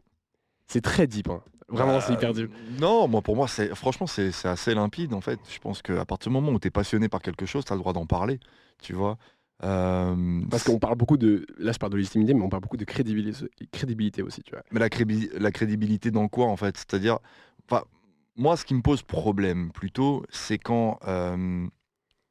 [0.67, 1.43] C'est très deep, hein.
[1.69, 2.51] Vraiment, c'est Bah, hyper deep.
[2.81, 5.41] Non, moi pour moi, c'est franchement, c'est c'est assez limpide en fait.
[5.51, 7.77] Je pense qu'à partir du moment où tu es passionné par quelque chose, tu as
[7.77, 8.41] le droit d'en parler,
[8.83, 9.17] tu vois.
[9.65, 12.77] Euh, Parce qu'on parle beaucoup de, là je parle de légitimité, mais on parle beaucoup
[12.77, 14.63] de crédibilité, crédibilité aussi, tu vois.
[14.73, 16.77] Mais la, crébi- la crédibilité dans quoi en fait?
[16.77, 17.19] C'est-à-dire,
[17.71, 17.85] enfin,
[18.37, 21.67] moi ce qui me pose problème plutôt, c'est quand, euh,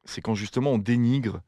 [0.04, 1.40] c'est quand justement on dénigre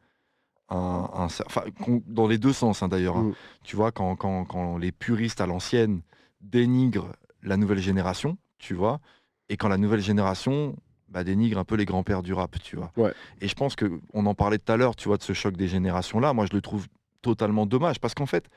[0.70, 3.16] un, un cer- enfin, qu'on- dans les deux sens hein, d'ailleurs.
[3.16, 3.24] hein.
[3.24, 3.34] Mm.
[3.64, 6.00] Tu vois, quand, quand- quand les puristes à l'ancienne
[6.40, 9.00] dénigrent la nouvelle génération, tu vois,
[9.48, 10.76] et quand la nouvelle génération
[11.08, 12.90] bah, dénigre un peu les grands-pères du rap, tu vois.
[12.96, 13.12] Ouais.
[13.40, 15.56] Et je pense que on en parlait tout à l'heure, tu vois, de ce choc
[15.56, 16.32] des générations-là.
[16.32, 16.88] Moi, je le trouve
[17.22, 18.48] totalement dommage parce qu'en fait,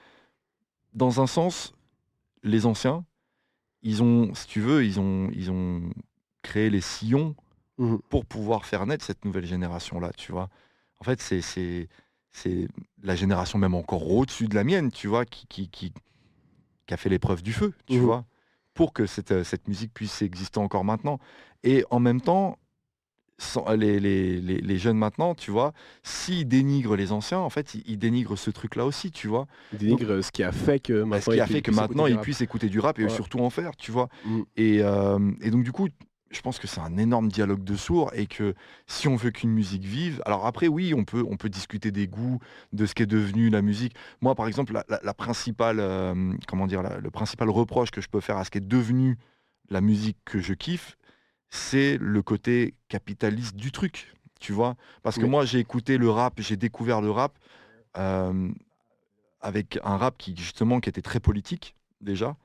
[0.94, 1.74] dans un sens,
[2.44, 3.06] les anciens,
[3.84, 5.82] ils ont, si tu veux, ils ont, ils ont
[6.42, 7.36] créé les sillons
[7.78, 8.00] Mhm.
[8.10, 10.50] pour pouvoir faire naître cette nouvelle génération-là, tu vois.
[11.00, 11.88] En fait, c'est,
[13.04, 15.94] la génération même encore au-dessus de la mienne, tu vois, qui, qui, qui,
[16.86, 18.04] qui a fait l'épreuve du feu, tu Mhm.
[18.04, 18.26] vois,
[18.74, 21.20] pour que cette, euh, cette musique puisse exister encore maintenant.
[21.64, 22.58] Et en même temps,
[23.40, 27.76] sans- les, les, les, les jeunes maintenant, tu vois, s'ils dénigrent les anciens, en fait,
[27.76, 29.48] ils, ils dénigrent ce truc-là aussi, tu vois.
[29.74, 31.22] Il dénigre euh, ce qui a fait que maintenant.
[31.22, 32.24] ce qui ils a pu- fait que puissent maintenant écouter du ils rap.
[32.24, 33.10] puissent écouter du rap et Ouais.
[33.10, 34.10] surtout en faire, tu vois.
[34.26, 34.42] Mm.
[34.56, 35.88] Et, euh, et donc du coup,
[36.30, 38.54] je pense que c'est un énorme dialogue de sourds et que
[38.86, 42.08] si on veut qu'une musique vive, alors après oui, on peut, on peut discuter des
[42.08, 42.40] goûts,
[42.74, 43.96] de ce qu'est devenu la musique.
[44.22, 48.02] Moi par exemple, la, la- la principale, euh, comment dire, la- le principal reproche que
[48.02, 49.18] je peux faire à ce qu'est devenu
[49.70, 50.98] la musique que je kiffe,
[51.50, 54.76] c'est le côté capitaliste du truc, tu vois.
[55.04, 55.30] Parce que Oui.
[55.30, 57.38] moi j'ai écouté le rap, j'ai découvert le rap
[57.98, 58.50] euh,
[59.42, 62.36] avec un rap qui justement qui était très politique déjà,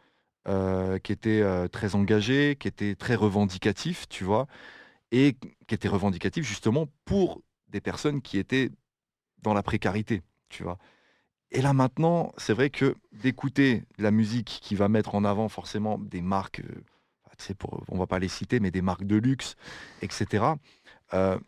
[0.48, 4.46] euh, qui était euh, très engagé, qui était très revendicatif, tu vois,
[5.12, 8.70] et qui était revendicatif justement pour des personnes qui étaient
[9.42, 10.78] dans la précarité, tu vois.
[11.52, 15.98] Et là maintenant, c'est vrai que d'écouter la musique qui va mettre en avant forcément
[15.98, 16.85] des marques, euh,
[17.24, 19.57] bah, tu sais, pour, on va pas les citer, mais des marques de luxe,
[20.00, 20.44] etc.
[21.14, 21.38] euh,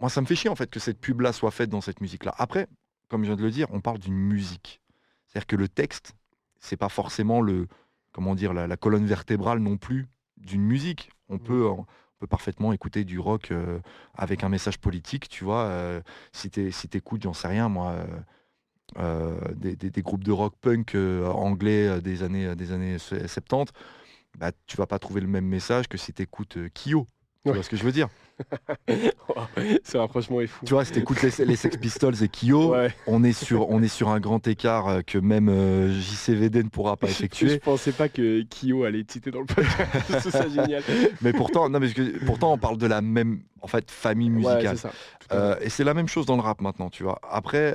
[0.00, 2.32] moi, ça me fait chier en fait que cette pub-là soit faite dans cette musique-là.
[2.38, 2.68] Après,
[3.08, 4.80] comme je viens de le dire, on parle d'une musique.
[5.26, 6.14] C'est-à-dire que le texte,
[6.60, 7.66] c'est pas forcément le,
[8.12, 11.10] comment dire, la, la colonne vertébrale non plus d'une musique.
[11.28, 11.86] On peut, on
[12.18, 13.80] peut parfaitement écouter du rock euh,
[14.14, 15.64] avec un message politique, tu vois.
[15.64, 16.00] euh,
[16.32, 17.96] si tu si t'écoutes, j'en sais rien, moi,
[18.98, 23.72] euh, des, des- des groupes de rock punk anglais des années, des années 70,
[24.38, 27.06] bah, tu vas pas trouver le même message que si tu écoutes Kyo.
[27.44, 27.54] Tu Ouais.
[27.54, 28.08] vois ce que je veux dire
[29.84, 30.64] Ce rapprochement est fou.
[30.64, 32.74] Tu vois, si t'écoutes les, les Sex Pistols et Kyo,
[33.06, 36.68] on, est sur, on est sur un grand écart euh, que même euh, JCVD ne
[36.68, 37.48] pourra pas effectuer.
[37.48, 40.06] Je, pensais pas que Kyo allait citer dans le podcast.
[40.22, 40.82] C'est ça génial.
[41.20, 41.88] Mais pourtant, non, mais
[42.26, 44.76] pourtant, on parle de la même en fait, famille musicale.
[45.32, 47.20] Euh, et c'est la même chose dans le rap maintenant, tu vois.
[47.28, 47.74] Après.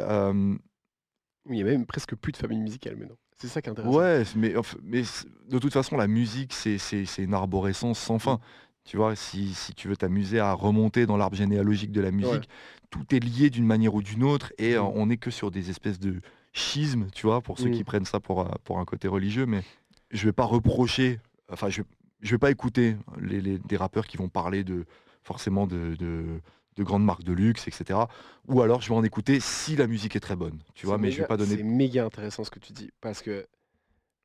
[1.49, 3.17] Il y a même presque plus de famille musicale maintenant.
[3.37, 3.93] C'est ça qui est intéressant.
[3.97, 5.01] Ouais, mais, mais
[5.49, 6.77] de toute façon, la musique, c'est
[7.17, 8.39] une arborescence sans fin.
[8.85, 12.49] Tu vois, si, tu veux t'amuser à remonter dans l'arbre généalogique de la musique,
[12.89, 14.91] tout est lié d'une manière ou d'une autre et euh, mm.
[14.95, 17.85] on n'est que sur des espèces de schismes, tu vois, pour ceux qui mm.
[17.85, 19.45] prennent ça pour, euh, pour un côté religieux.
[19.45, 19.63] Mais
[20.11, 21.19] je vais pas reprocher,
[21.49, 21.81] enfin, je,
[22.21, 24.85] je vais pas écouter les, des rappeurs qui vont parler de
[25.23, 27.99] forcément de, de, grandes marques de luxe, etc.
[28.47, 31.11] Ou alors je vais en écouter si la musique est très bonne, tu vois, mais
[31.11, 31.55] je vais pas donner.
[31.55, 33.47] C'est méga intéressant ce que tu dis parce que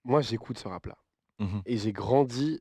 [0.04, 0.96] moi j'écoute ce rap-là.
[1.40, 2.60] Mmh et j'ai grandi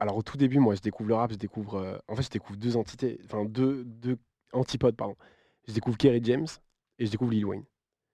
[0.00, 2.30] alors au tout début, moi, je découvre le rap, je découvre, euh, en fait, je
[2.30, 4.16] découvre deux entités, enfin deux, deux
[4.52, 5.16] antipodes, pardon.
[5.66, 6.46] Je découvre Kerry James
[6.98, 7.64] et je découvre Lil Wayne.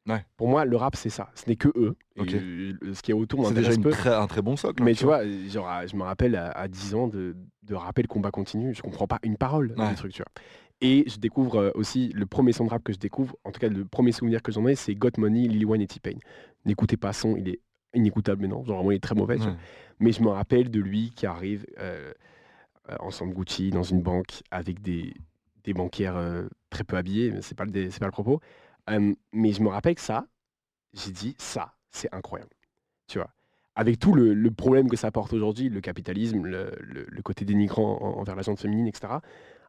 [0.07, 0.25] Ouais.
[0.37, 1.31] Pour moi, le rap, c'est ça.
[1.35, 1.97] Ce n'est que eux.
[2.19, 4.83] ce qui est autour C'est déjà un très bon socle.
[4.83, 8.09] Hein, Mais tu vois, genre, je me rappelle à, 10 ans de, de rapper le
[8.09, 8.75] combat continu.
[8.75, 10.31] Je comprends pas une parole du truc, tu vois.
[10.81, 13.61] Et je découvre euh, aussi le premier son de rap que je découvre, en tout
[13.61, 16.19] cas le premier souvenir que j'en ai, c'est Got Money, Lil Wayne et T-Pain.
[16.65, 17.61] N'écoutez pas son, il est
[17.95, 18.65] inécoutable maintenant.
[18.65, 19.39] Genre vraiment, il est très mauvais.
[20.01, 22.13] Mais je me rappelle de lui qui arrive euh,
[22.91, 25.15] euh en Gucci dans une banque avec des,
[25.63, 28.41] des banquières euh, très peu habillées, mais c'est pas, le, pas le propos.
[28.91, 30.27] Euh, mais je me rappelle que ça,
[30.93, 32.53] j'ai dit, ça, c'est incroyable.
[33.07, 33.31] Tu vois
[33.77, 38.37] avec tout le, problème que ça apporte aujourd'hui, le capitalisme, le, le, côté dénigrant envers
[38.37, 39.15] la gente féminine, etc.,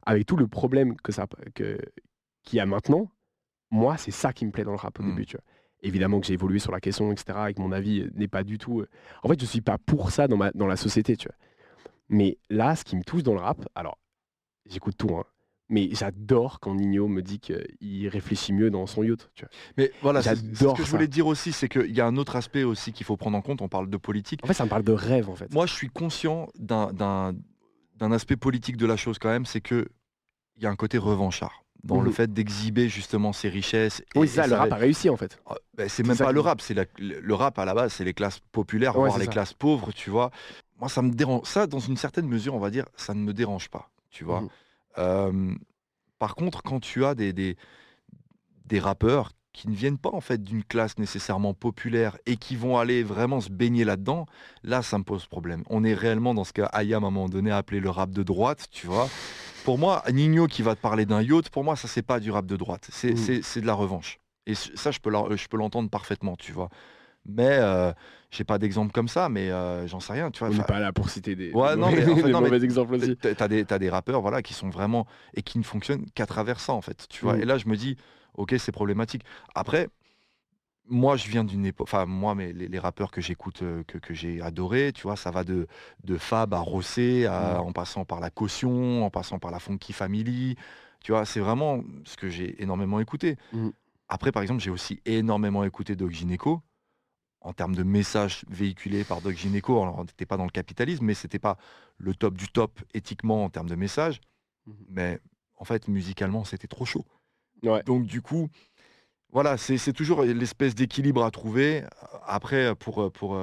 [0.06, 1.80] avec tout le problème que ça, que,
[2.44, 3.10] qu'il y a maintenant,
[3.72, 5.10] moi, c'est ça qui me plaît dans le rap au mmh.
[5.10, 5.44] début, tu vois
[5.86, 7.40] évidemment que j'ai évolué sur la question, etc.
[7.50, 8.82] Et que mon avis n'est pas du tout.
[8.82, 8.90] Euh,
[9.24, 11.36] en fait, je suis pas pour ça dans, ma, dans la société, tu vois.
[12.10, 13.98] Mais là, ce qui me touche dans le rap, alors,
[14.66, 15.24] j'écoute tout, hein,
[15.70, 19.32] mais j'adore quand Nino me dit qu'il réfléchit mieux dans son yacht.
[19.34, 19.50] Tu vois.
[19.78, 20.76] Mais voilà, j'adore.
[20.76, 23.06] Ce que je voulais dire aussi, c'est qu'il y a un autre aspect aussi qu'il
[23.06, 23.62] faut prendre en compte.
[23.62, 24.42] On parle de politique.
[24.44, 25.52] En fait, ça me parle de rêve, en fait.
[25.54, 27.34] Moi, je suis conscient d'un
[28.00, 29.88] aspect politique de la chose quand même, c'est que
[30.58, 34.04] il y a un côté revanchard dans le fait d'exhiber justement ses richesses.
[34.16, 35.40] Oui, ça, le rap a réussi en fait.
[35.46, 38.14] Ah, ben, c'est même pas le rap, c'est le rap à la base, c'est les
[38.14, 40.32] classes populaires, voire les classes pauvres, tu vois.
[40.80, 41.48] Moi, ça me dérange.
[41.48, 44.42] Ça, dans une certaine mesure, on va dire, ça ne me dérange pas, tu vois.
[44.42, 44.50] Mhm.
[44.98, 45.56] Euh,
[46.20, 47.56] par contre, quand tu as des, des,
[48.66, 52.78] des rappeurs qui ne viennent pas en fait d'une classe nécessairement populaire et qui vont
[52.78, 54.26] aller vraiment se baigner là-dedans,
[54.64, 55.64] là ça me pose problème.
[55.70, 58.22] On est réellement dans ce qu'Aya à un moment donné a appelé le rap de
[58.22, 59.10] droite, tu vois.
[59.64, 62.30] Pour moi, Nino qui va te parler d'un yacht, pour moi ça c'est pas du
[62.30, 63.62] rap de droite, c'est mm.
[63.62, 64.20] de la revanche.
[64.46, 66.70] Et ça je peux l'entendre parfaitement, tu vois.
[67.26, 67.92] Mais euh,
[68.36, 70.30] j'ai pas d'exemple comme ça, mais euh, j'en sais rien.
[70.30, 73.18] Tu vois, On n'est pas là pour citer des, ouais, non, mais, mauvais exemples aussi.
[73.18, 75.08] Tu as, des rappeurs voilà, qui sont vraiment.
[75.34, 77.08] et qui ne fonctionnent qu'à travers ça, en fait.
[77.10, 77.38] Tu vois.
[77.38, 77.42] Mm.
[77.42, 77.98] Et là, je me dis,
[78.36, 79.24] ok, c'est problématique.
[79.56, 79.88] Après,
[80.88, 84.42] moi, je viens d'une époque, enfin, moi, mais les, rappeurs que j'écoute, euh, que, j'ai
[84.42, 85.68] adoré, tu vois, ça va de,
[86.04, 87.60] de Fab à Rossé, mm.
[87.60, 90.56] en passant par la Caution, en passant par la Funky Family.
[91.04, 93.38] Tu vois, c'est vraiment ce que j'ai énormément écouté.
[93.54, 93.70] Mm.
[94.10, 96.62] Après, par exemple, j'ai aussi énormément écouté Doc Gineco
[97.46, 99.80] en termes de messages véhiculés par Doc Gineco.
[99.82, 101.58] Alors, on n'était pas dans le capitalisme, mais c'était pas
[101.98, 104.20] le top du top éthiquement en termes de messages.
[104.66, 104.72] Mm.
[104.90, 105.20] Mais
[105.56, 107.06] en fait, musicalement, c'était trop chaud.
[107.86, 108.50] Donc du coup,
[109.32, 111.84] voilà, c'est toujours l'espèce d'équilibre à trouver.
[112.26, 113.38] Après, pour, pour,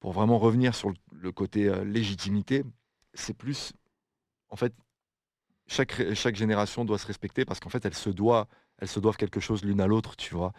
[0.00, 2.64] pour vraiment revenir sur le côté euh, légitimité,
[3.14, 3.72] c'est plus,
[4.48, 4.74] en fait,
[5.68, 8.46] chaque, chaque génération doit se respecter parce qu'en fait, elles se, doivent,
[8.78, 10.52] elles se doivent quelque chose l'une à l'autre, tu vois.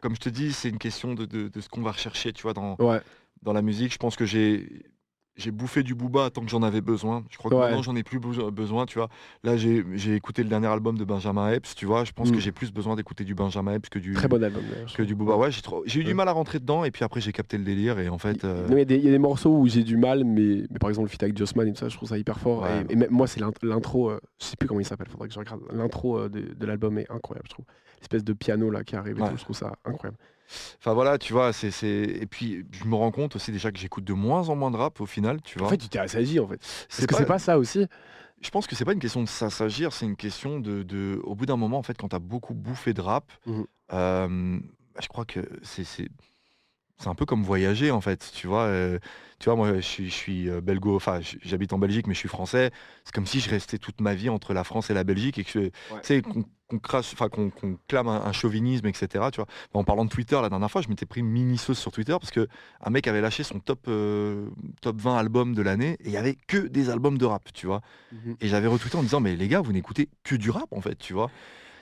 [0.00, 2.54] Comme je te dis, c'est une question de, de, ce qu'on va rechercher, tu vois,
[2.54, 2.76] dans,
[3.42, 3.92] dans la musique.
[3.92, 4.84] Je pense que j'ai
[5.40, 7.24] j'ai bouffé du Booba tant que j'en avais besoin.
[7.30, 9.08] Je crois que maintenant j'en ai plus besoin, tu vois.
[9.42, 12.04] Là j'ai écouté le dernier album de Benjamin Epps, tu vois.
[12.04, 12.40] Je pense que mm.
[12.40, 14.62] j'ai plus besoin d'écouter du Benjamin Epps que du très bon album
[14.94, 15.36] que du Booba.
[15.36, 15.50] Ouais,
[15.86, 18.08] j'ai eu du mal à rentrer dedans et puis après j'ai capté le délire et
[18.08, 18.44] en fait.
[18.44, 21.10] Euh, il, y, a des, morceaux où j'ai du mal, mais, mais par exemple le
[21.10, 22.66] feat avec Jossman et tout ça, je trouve ça hyper fort.
[22.88, 25.62] Et, moi c'est l'intro, euh, je sais plus comment il s'appelle, faudrait que je regarde.
[25.72, 27.64] L'intro euh, de, l'album est incroyable, je trouve.
[28.00, 30.18] L'espèce de piano là qui arrive, et tout, je trouve ça incroyable.
[30.78, 34.04] Enfin voilà, tu vois, c'est, et puis je me rends compte aussi déjà que j'écoute
[34.04, 35.68] de moins en moins de rap au final, tu vois.
[35.68, 36.60] En fait, tu t'es assagi en fait.
[36.88, 37.86] C'est que c'est pas ça aussi.
[38.40, 41.46] Je pense que c'est pas une question de s'assagir, c'est une question de, au bout
[41.46, 44.60] d'un moment en fait, quand t'as beaucoup bouffé de rap, mmh euh,
[45.00, 46.08] je crois que c'est, c'est
[47.08, 48.64] un peu comme voyager en fait, tu vois.
[48.64, 48.98] Euh,
[49.40, 52.70] tu vois, moi, je suis, euh, belgo, enfin, j'habite en Belgique, mais je suis français.
[53.04, 55.44] C'est comme si je restais toute ma vie entre la France et la Belgique et
[55.44, 57.50] que, tu sais, qu'on crache, enfin, qu'on
[57.88, 59.24] clame un, chauvinisme, etc.
[59.32, 59.46] Tu vois.
[59.72, 62.30] En parlant de Twitter, la dernière fois, je m'étais pris mini sauce sur Twitter parce
[62.30, 62.48] que
[62.82, 64.46] un mec avait lâché son top, euh,
[64.82, 67.66] top 20 albums de l'année et il y avait que des albums de rap, tu
[67.66, 67.80] vois.
[68.12, 68.36] Mhm.
[68.42, 70.96] Et j'avais retweeté en disant, mais les gars, vous n'écoutez que du rap, en fait,
[70.96, 71.30] tu vois.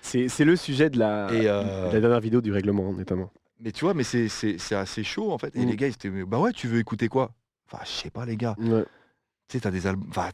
[0.01, 3.33] C'est le sujet de la, de la dernière vidéo du règlement, notamment.
[3.61, 5.55] Mais tu vois, mais c'est assez chaud en fait.
[5.57, 5.69] Et mm.
[5.69, 7.33] les gars, ils étaient, bah ouais, tu veux écouter quoi?
[7.71, 8.57] Enfin, je sais pas, les gars.
[8.59, 8.85] Tu
[9.49, 10.09] sais, t'as des albums.
[10.11, 10.31] Enfin,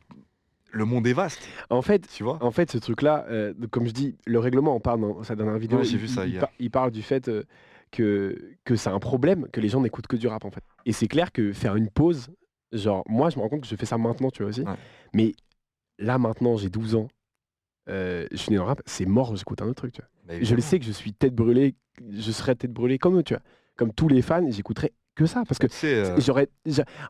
[0.70, 1.46] le monde est vaste.
[1.70, 2.42] En fait, tu vois.
[2.42, 5.58] En fait, ce truc-là, euh, comme je dis, le règlement, on parle dans sa dernière
[5.58, 5.82] vidéo.
[5.82, 7.44] j'ai vu ça il, il, parle du fait euh,
[7.90, 10.64] que, que c'est un problème que les gens n'écoutent que du rap en fait.
[10.84, 12.28] Et c'est clair que faire une pause,
[12.72, 14.64] genre, moi, je me rends compte que je fais ça maintenant, tu vois aussi.
[15.12, 15.34] Mais
[15.98, 17.08] là, maintenant, j'ai 12 ans.
[17.88, 20.08] Euh, je suis né dans le rap, c'est mort, j'écoute un autre truc, tu vois.
[20.26, 21.74] Bah, je le sais que je suis tête brûlée,
[22.10, 23.42] je serais tête brûlée comme eux, tu vois.
[23.76, 25.44] Comme tous les fans, j'écouterais que ça.
[25.46, 26.48] Parce que euh, j'aurais.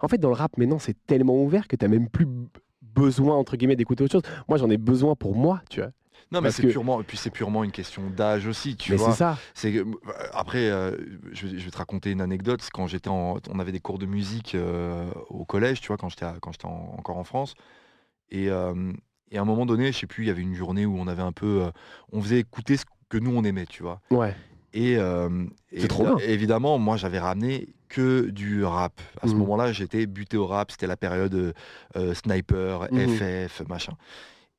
[0.01, 2.27] En fait, dans le rap, maintenant, c'est tellement ouvert que tu même plus
[2.83, 4.35] besoin, entre guillemets, d'écouter autre chose.
[4.49, 5.91] Moi, j'en ai besoin pour moi, tu vois.
[6.33, 9.11] Non, mais c'est purement, et puis c'est purement une question d'âge aussi, tu mais vois.
[9.11, 9.39] C'est ça.
[9.53, 9.85] C'est euh,
[10.33, 10.71] après,
[11.33, 12.67] je, vais, te raconter une anecdote.
[12.73, 14.57] Quand j'étais, on avait des cours de musique
[15.29, 17.55] au collège, tu vois, quand j'étais, quand j'étais encore en France,
[18.31, 18.51] et, et,
[19.39, 21.23] à un moment donné, je sais plus, il y avait une journée où on avait
[21.23, 21.71] un peu,
[22.11, 24.01] on faisait écouter ce que nous on aimait, tu vois.
[24.11, 24.35] Ouais.
[24.75, 25.29] Et, euh,
[25.89, 29.01] trop évidemment, moi j'avais ramené que du rap.
[29.23, 29.39] À ce mmh.
[29.39, 30.73] moment-là, j'étais buté au rap.
[30.73, 31.55] C'était la période
[31.97, 33.69] euh, Sniper, FF, mmh.
[33.69, 33.93] machin.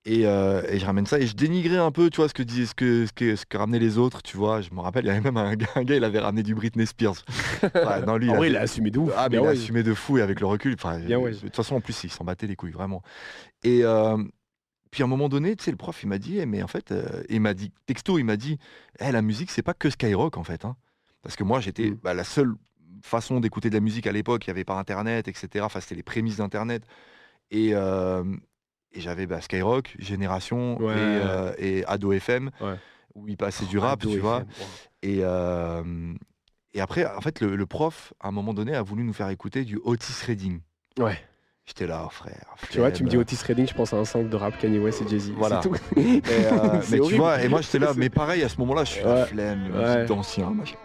[0.08, 2.68] Euh, et, je ramène ça et je dénigrais un peu, tu vois, ce que disaient,
[2.68, 4.62] ce que, ce que, ce que ramenaient les autres, tu vois.
[4.62, 7.26] Je me rappelle, il y avait même un gars, il avait ramené du Britney Spears.
[8.08, 9.12] non, lui, il, a assumé de ouf.
[9.18, 10.76] Ah, mais il a assumé de fou et avec le recul.
[10.76, 13.02] De toute façon, en plus, il s'en battait les couilles, vraiment.
[13.64, 13.84] Et,
[14.96, 16.68] puis à un moment donné, tu sais, le prof, il m'a dit, eh, mais en
[16.68, 18.58] fait, euh, il m'a dit, texto, il m'a dit,
[19.02, 20.64] eh, la musique, c'est pas que Skyrock, en fait.
[20.64, 20.78] Hein.
[21.22, 21.98] Parce que moi, j'étais mmh.
[22.02, 22.56] bah, la seule
[23.04, 25.66] façon d'écouter de la musique à l'époque, il n'y avait pas Internet, etc.
[25.66, 26.86] Enfin, c'était les prémices d'Internet.
[27.52, 28.24] Et, euh,
[28.94, 32.52] et j'avais bah, Skyrock, Génération et, euh, et, Ado FM,
[33.16, 34.46] où il passait du oh, rap, tu vois.
[35.02, 35.24] Et,
[36.74, 39.28] et après, en fait, le, le, prof, à un moment donné, a voulu nous faire
[39.28, 40.62] écouter du Otis Redding.
[40.98, 41.20] Ouais.
[41.68, 42.56] J'étais là, frère.
[42.70, 44.78] Tu vois, tu me dis Otis Redding, je pense à un centre de rap Kanye
[44.78, 45.32] West et Jay-Z.
[45.36, 45.62] Voilà.
[45.62, 45.76] Tout.
[45.98, 48.92] Et, euh, mais tu vois, et moi j'étais là, mais pareil, à ce moment-là, je
[48.92, 50.06] suis la flemme, ouais.
[50.06, 50.76] d'ancien, machin.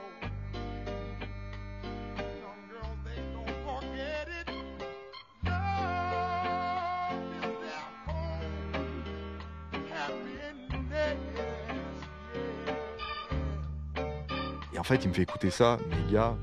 [14.72, 16.36] Et en fait, il me fait écouter ça, mais gars,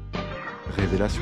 [0.75, 1.21] révélation.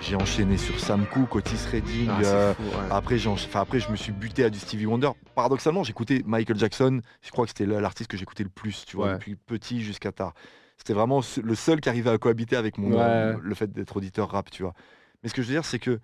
[0.00, 2.08] J'ai enchaîné sur Sam Cooke, Otis Redding.
[2.10, 2.54] Ah, euh,
[2.90, 3.16] après,
[3.54, 5.10] après, je me suis buté à du Stevie Wonder.
[5.34, 7.00] Paradoxalement, j'écoutais Michael Jackson.
[7.20, 10.34] Je crois que c'était l'artiste que j'écoutais le plus, tu vois, depuis petit jusqu'à tard.
[10.78, 14.50] C'était vraiment le seul qui arrivait à cohabiter avec mon le fait d'être auditeur rap,
[14.50, 14.74] tu vois.
[15.22, 16.00] Mais ce que je veux dire, c'est que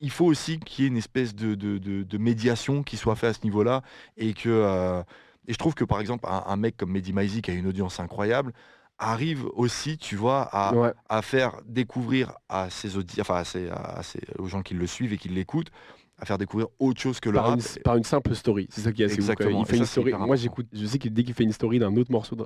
[0.00, 3.32] il faut aussi qu'il y ait une espèce de, de, médiation qui soit faite à
[3.32, 3.82] ce niveau-là
[4.16, 5.02] et que euh,
[5.46, 8.00] et je trouve que par exemple un, mec comme Mehdi Maizi qui a une audience
[8.00, 8.52] incroyable
[8.98, 14.02] arrive aussi, tu vois, à, faire découvrir à ses enfin à
[14.38, 15.70] aux gens qui le suivent et qui l'écoutent,
[16.18, 17.58] à faire découvrir autre chose que le par rap.
[17.58, 19.60] Une, par une simple story, c'est ça qui est assez Exactement.
[19.60, 20.12] Il fait une story.
[20.12, 20.66] Moi, j'écoute.
[20.72, 22.36] Je sais que dès qu'il fait une story d'un autre morceau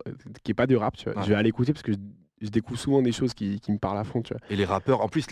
[0.43, 1.93] qui est pas du rap, tu vois, je vais aller écouter parce que
[2.41, 4.41] je, découvre souvent des choses qui, qui, me parlent à fond, tu vois.
[4.49, 5.27] Et les rappeurs, en plus,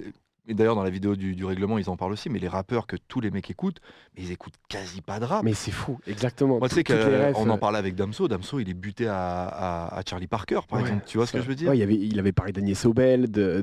[0.49, 2.97] et d'ailleurs, dans la vidéo du, règlement, ils en parlent aussi, mais les rappeurs que
[2.97, 3.81] tous les mecs écoutent,
[4.17, 5.43] mais ils écoutent quasi pas de rap.
[5.43, 6.59] Mais c'est fou, exactement.
[6.59, 8.29] Moi, tu sais qu'on en parlait avec Damso.
[8.29, 11.05] Damso, il est buté à, Charlie Parker, par exemple.
[11.07, 11.75] Tu vois ce que je veux dire?
[11.75, 13.61] Il, avait, il avait parlé d'Agnès Sobel, de,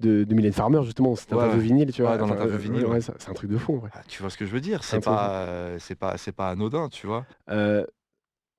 [0.00, 1.16] de, de, Mylène Farmer, justement.
[1.16, 2.18] C'était un vinyle, tu vois.
[2.18, 2.86] dans l'interview vinyle.
[3.00, 4.84] c'est un truc de fou, ah, tu vois ce que je veux dire?
[4.84, 5.46] C'est pas,
[5.78, 7.26] c'est pas, c'est pas anodin, tu vois.
[7.50, 7.84] Euh,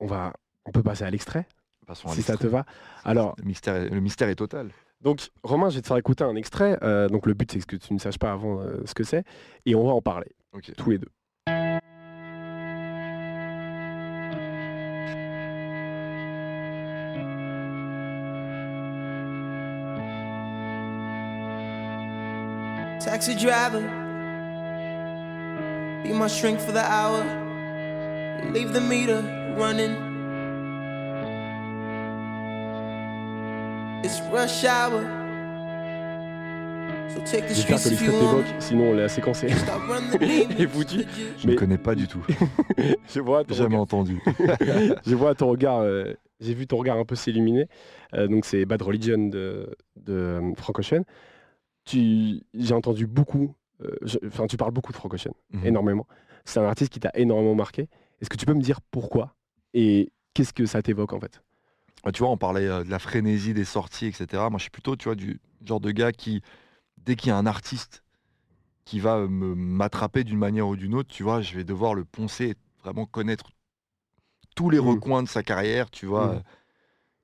[0.00, 0.32] on, va,
[0.64, 1.46] on peut passer à l'extrait
[1.94, 2.64] si ça te va.
[3.04, 4.70] Alors, le mystère, le mystère est total.
[5.00, 6.76] Donc, Romain, je vais te faire écouter un extrait.
[6.82, 9.24] Euh, donc, le but, c'est que tu ne saches pas avant euh, ce que c'est.
[9.64, 10.34] Et on va en parler.
[10.76, 11.08] Tous les deux.
[23.00, 23.80] Taxi driver,
[26.02, 27.24] be my shrink for the hour.
[28.52, 29.22] Leave the meter
[29.56, 30.07] running.
[37.48, 41.04] J'espère que l'extrait t'évoque, sinon la séquence est, est foutue.
[41.38, 42.24] Je ne connais pas du tout.
[43.08, 44.22] je vois Jamais entendu.
[45.06, 47.68] je vois ton regard, euh, j'ai vu ton regard un peu s'illuminer.
[48.14, 51.02] Euh, donc c'est Bad Religion de, de euh, Frank Ocean.
[51.90, 53.54] J'ai entendu beaucoup,
[54.26, 55.66] enfin tu parles beaucoup de Frank Ocean, mhm.
[55.66, 56.06] énormément.
[56.44, 57.88] C'est un artiste qui t'a énormément marqué.
[58.20, 59.34] Est-ce que tu peux me dire pourquoi
[59.74, 61.42] et qu'est-ce que ça t'évoque en fait?
[62.12, 64.26] Tu vois, on parlait de la frénésie des sorties, etc.
[64.50, 66.42] Moi, je suis plutôt, tu vois, du genre de gars qui,
[66.98, 68.02] dès qu'il y a un artiste
[68.84, 72.04] qui va me m'attraper d'une manière ou d'une autre, tu vois, je vais devoir le
[72.04, 73.50] poncer, vraiment connaître
[74.56, 74.88] tous les mmh.
[74.88, 76.34] recoins de sa carrière, tu vois.
[76.34, 76.42] Mmh.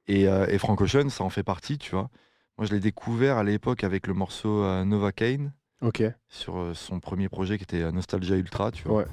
[0.06, 2.10] Et, euh, et, Frank Ocean, ça en fait partie, tu vois.
[2.58, 5.52] Moi, je l'ai découvert à l'époque avec le morceau euh, Nova Kane.
[5.80, 6.02] Ok.
[6.28, 8.98] Sur euh, son premier projet qui était Nostalgia Ultra, tu vois.
[8.98, 9.06] Ouais.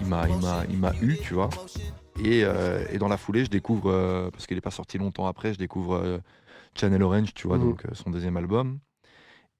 [0.00, 1.50] Il m'a, il m'a, il m'a eu, tu vois.
[2.22, 5.26] Et, euh, et, dans la foulée, je découvre, euh, parce qu'il n'est pas sorti longtemps
[5.26, 6.18] après, je découvre euh,
[6.74, 7.64] Channel Orange, tu vois, mhm.
[7.64, 8.78] donc son deuxième album.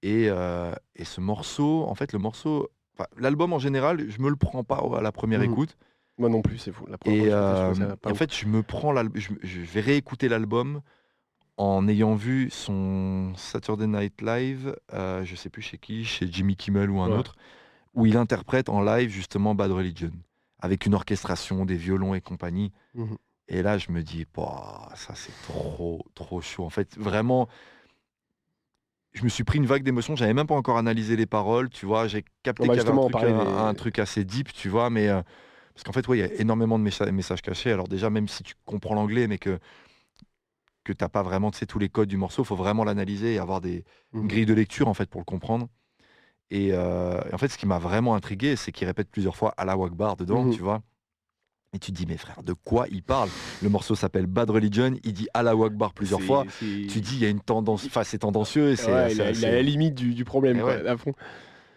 [0.03, 2.69] Et, et, ce morceau, en fait, le morceau,
[3.17, 5.51] l'album en général, je me le prends pas à la première mhm.
[5.51, 5.77] écoute.
[6.17, 6.87] Moi non plus, c'est fou.
[7.07, 10.81] et, en fait, je me prends je, je vais réécouter l'album
[11.57, 16.91] en ayant vu son Saturday Night Live, je sais plus chez qui, chez Jimmy Kimmel
[16.91, 17.37] ou un autre,
[17.95, 20.11] où il interprète en live justement Bad Religion
[20.65, 22.73] avec une orchestration, des violons et compagnie.
[22.95, 23.15] Mmh
[23.49, 24.25] et là, je me dis,
[24.95, 26.65] ça c'est trop, trop chaud.
[26.65, 27.47] En fait, vraiment,
[29.13, 30.17] je me suis pris une vague d'émotions.
[30.17, 32.09] J'avais même pas encore analysé les paroles, tu vois.
[32.09, 34.89] J'ai capté bah, qu'il y avait un truc, assez deep, tu vois.
[34.89, 35.21] Mais euh,
[35.75, 37.71] parce qu'en fait, il y a énormément de messages, cachés.
[37.71, 39.59] Alors déjà, même si tu comprends l'anglais, mais que
[40.85, 43.35] que t'as pas vraiment, tu sais, tous les codes du morceau, il faut vraiment l'analyser
[43.35, 45.69] et avoir des mmh grilles de lecture en fait pour le comprendre.
[46.53, 49.77] Euh, et, en fait, ce qui m'a vraiment intrigué, c'est qu'il répète plusieurs fois Allah
[49.77, 50.83] Wakbar dedans, mmh tu vois.
[51.73, 53.29] Et tu te dis, mais frère, de quoi il parle?
[53.61, 56.45] Le morceau s'appelle Bad Religion, il dit Allah Wakbar plusieurs fois.
[56.61, 58.71] Tu dis, il y a une tendance, enfin, c'est tendancieux.
[58.71, 61.15] Et c'est, il, a, la limite du, problème, à fond.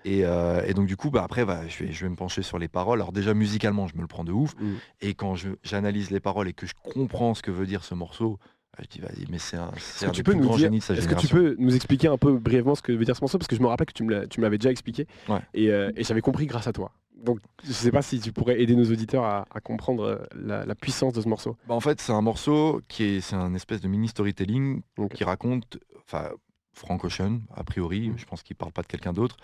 [0.06, 2.60] Euh, et, donc, du coup, bah, après, bah, je, vais, je vais me pencher sur
[2.60, 3.00] les paroles.
[3.00, 4.54] Alors, déjà, musicalement, je me le prends de ouf.
[4.60, 4.74] Mmh.
[5.02, 8.40] Et quand j'analyse les paroles et que je comprends ce que veut dire ce morceau,
[8.84, 11.28] je dis vas-y, mais c'est un, est-ce que tu peux nous dire, Est-ce que tu
[11.28, 13.62] peux nous expliquer un peu brièvement ce que veut dire ce morceau Parce que je
[13.62, 16.92] me rappelle que tu me l'avais déjà expliqué euh, et, j'avais compris grâce à toi.
[17.16, 21.14] Donc je sais pas si tu pourrais aider nos auditeurs à, comprendre euh, la, puissance
[21.14, 21.58] de ce morceau.
[21.68, 24.82] Bah, en fait, c'est un morceau qui est, c'est un espèce de mini storytelling
[25.14, 26.30] qui raconte, enfin,
[26.74, 28.18] Frank Ocean, a priori, mm.
[28.18, 29.38] je pense qu'il parle pas de quelqu'un d'autre.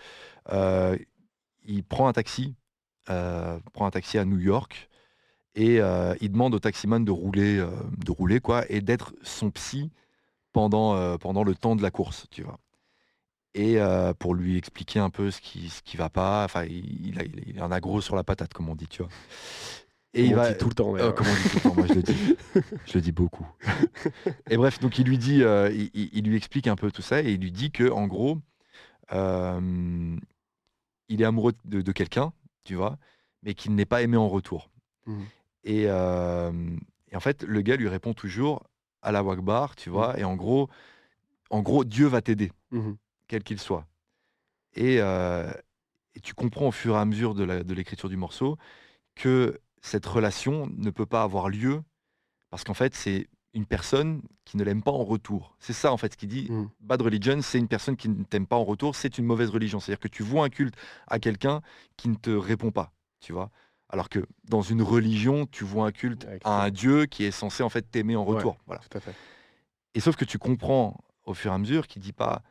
[0.51, 0.95] Euh,
[1.65, 2.55] il prend un taxi,
[3.05, 4.89] prend un taxi à New York
[5.55, 7.69] et euh, il demande au taximan de rouler, euh,
[8.03, 9.91] de rouler quoi, et d'être son psy
[10.51, 12.59] pendant, euh, pendant le temps de la course, tu vois.
[13.55, 13.77] Et
[14.17, 17.71] pour lui expliquer un peu ce qui, ce qui va pas, enfin, il, il, en
[17.71, 19.11] a gros sur la patate, comme on dit, tu vois.
[20.15, 20.93] Et il va dit tout le temps.
[21.13, 22.35] comme on dit tout le temps, moi je le dis,
[22.87, 23.45] je le dis beaucoup.
[24.49, 25.43] et bref, donc il lui dit,
[25.93, 28.39] il, lui explique un peu tout ça et il lui dit que en gros,
[29.11, 32.33] il est amoureux de, quelqu'un,
[32.63, 32.97] tu vois,
[33.43, 34.71] mais qu'il n'est pas aimé en retour.
[35.05, 35.21] Mmh.
[35.63, 38.63] Et, en fait, le gars lui répond toujours
[39.01, 39.93] à la Wakbar, tu mmh.
[39.93, 40.69] vois, et en gros,
[41.49, 42.93] en gros, Dieu va t'aider, mmh
[43.27, 43.87] quel qu'il soit.
[44.75, 44.99] Et,
[46.21, 48.57] tu comprends au fur et à mesure de l'écriture du morceau
[49.15, 51.81] que cette relation ne peut pas avoir lieu
[52.53, 55.55] parce qu'en fait, c'est une personne qui ne l'aime pas en retour.
[55.59, 56.51] C'est ça en fait ce qu'il dit.
[56.51, 56.69] Mmh.
[56.81, 59.79] Bad religion, c'est une personne qui ne t'aime pas en retour, c'est une mauvaise religion.
[59.79, 60.75] C'est-à-dire que tu vois un culte
[61.07, 61.61] à quelqu'un
[61.97, 63.49] qui ne te répond pas, tu vois.
[63.93, 67.61] Alors que dans une religion, tu vois un culte à un Dieu qui est censé
[67.61, 68.57] en fait t'aimer en retour.
[68.65, 68.81] voilà.
[69.93, 72.41] Et sauf que tu comprends au fur et à mesure qu'il dit pas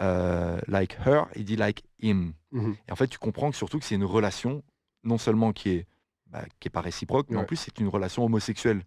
[0.00, 2.32] euh, like her, il dit like him.
[2.50, 4.64] Mmh et en fait, tu comprends que surtout que c'est une relation
[5.04, 5.86] non seulement qui est
[6.26, 8.82] bah, qui est pas réciproque, mais en plus c'est une relation homosexuelle.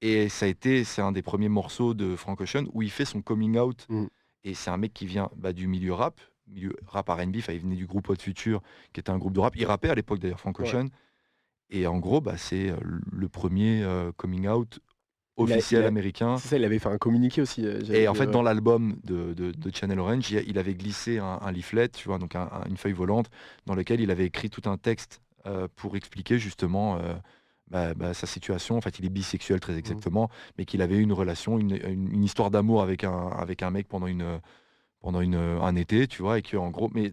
[0.00, 3.04] Et ça a été, c'est un des premiers morceaux de Frank Ocean où il fait
[3.04, 3.86] son coming out.
[3.88, 4.06] Mmh.
[4.42, 7.76] Et c'est un mec qui vient bah, du milieu rap, milieu rap R&B, il venait
[7.76, 9.56] du groupe Hot Future, qui était un groupe de rap.
[9.56, 10.88] Il rappait à l'époque d'ailleurs, Frank Ocean.
[11.70, 12.76] Et en gros, bah, c'est euh,
[13.12, 14.80] le premier euh, coming out
[15.36, 16.36] officiel américain.
[16.38, 17.64] C'est ça, il avait fait un communiqué aussi.
[17.64, 21.88] Euh, et en fait, dans l'album de, de, Channel Orange, il avait glissé un, leaflet,
[21.90, 23.26] tu vois, donc une feuille volante,
[23.66, 25.20] dans lequel il avait écrit tout un texte
[25.76, 26.98] pour expliquer justement
[27.70, 28.76] bah, bah, sa situation.
[28.76, 29.78] En fait, il est bisexuel très mmh.
[29.78, 30.28] exactement,
[30.58, 33.86] mais qu'il avait eu une relation, une, une histoire d'amour avec un, avec un mec
[33.86, 34.40] pendant une
[35.00, 37.12] pendant une, un été, tu vois, et que en gros, mais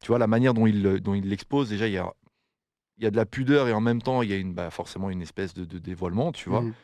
[0.00, 2.12] tu vois, la manière dont il, dont il l'expose, déjà, il y a,
[2.98, 4.70] il y a de la pudeur et en même temps, il y a une, bah,
[4.70, 6.62] forcément une espèce de, dévoilement, tu vois.
[6.62, 6.74] Mmh.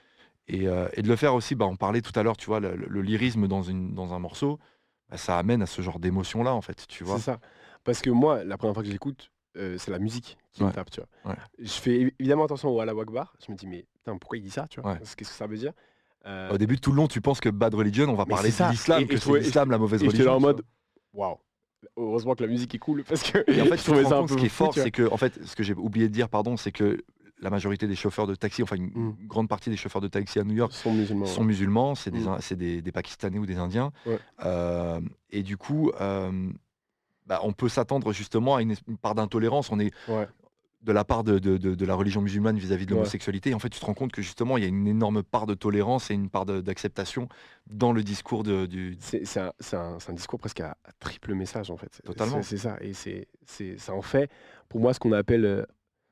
[0.47, 2.61] Et, euh, et, de le faire aussi, bah, on parlait tout à l'heure, tu vois,
[2.61, 4.59] le, lyrisme dans, une, dans un morceau,
[5.09, 7.17] bah, ça amène à ce genre d'émotion-là, en fait, tu vois.
[7.17, 7.41] C'est ça.
[7.83, 10.91] Parce que moi, la première fois que j'écoute, euh, c'est la musique qui me tape,
[10.91, 11.37] tu vois.
[11.59, 13.35] Je fais évidemment attention au la Wakbar.
[13.47, 14.97] Je me dis, mais pourquoi il dit ça, tu vois?
[14.97, 15.73] Qu'est-ce que ça veut dire?
[16.27, 18.71] Euh, Au début, tout le long, tu penses que Bad Religion, on va parler de
[18.71, 20.17] l'islam, que c'est l'islam la mauvaise religion.
[20.19, 20.63] J'étais en mode,
[21.13, 21.37] waouh.
[21.97, 23.45] Heureusement que la musique est cool parce que.
[23.51, 24.35] Et en fait, je trouvais ça un peu.
[24.35, 26.57] Ce qui est fort, c'est que, en fait, ce que j'ai oublié de dire, pardon,
[26.57, 26.99] c'est que
[27.41, 29.17] la majorité des chauffeurs de taxi, enfin une Mm.
[29.27, 31.27] grande partie des chauffeurs de taxi à New York Sont musulmans.
[31.27, 31.47] sont ouais.
[31.47, 32.37] musulmans, c'est des, Mm.
[32.41, 33.93] C'est des, des Pakistanais ou des Indiens.
[34.07, 34.19] Ouais.
[34.45, 35.01] Euh,
[35.31, 36.49] et du coup, euh,
[37.27, 39.71] bah, on peut s'attendre justement à une, une part d'intolérance.
[39.71, 40.27] On est Ouais.
[40.85, 43.55] De la part de, de- de- de la religion musulmane vis-à-vis de l'homosexualité.
[43.55, 45.55] En fait, tu te rends compte que justement, il y a une énorme part de
[45.55, 47.29] tolérance et une part d'acceptation
[47.67, 48.97] dans le discours de, du.
[49.01, 52.01] C'est un, un- discours presque à, à triple message en fait.
[52.05, 52.43] Totalement.
[52.43, 52.77] C'est ça.
[52.81, 53.27] Et c'est
[53.79, 54.31] ça en fait,
[54.69, 55.65] pour moi, ce qu'on appelle, euh,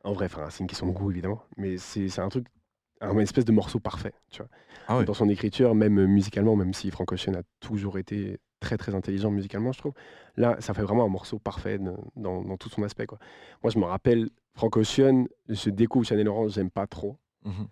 [0.05, 2.47] en vrai, c'est une question de goût évidemment, mais c'est un truc,
[3.01, 4.15] un espèce de morceau parfait.
[4.31, 4.49] Tu vois.
[4.89, 5.05] Ah.
[5.05, 9.31] Dans son écriture, même musicalement, même si Frank Ocean a toujours été très très intelligent
[9.31, 9.93] musicalement, je trouve.
[10.37, 13.07] Là, ça fait vraiment un morceau parfait de- dans, dans tout son aspect.
[13.07, 13.19] Quoi.
[13.63, 17.19] Moi, je me rappelle, Frank Ocean, je découvre Chanel Orange, j'aime pas trop.
[17.45, 17.69] Mhm.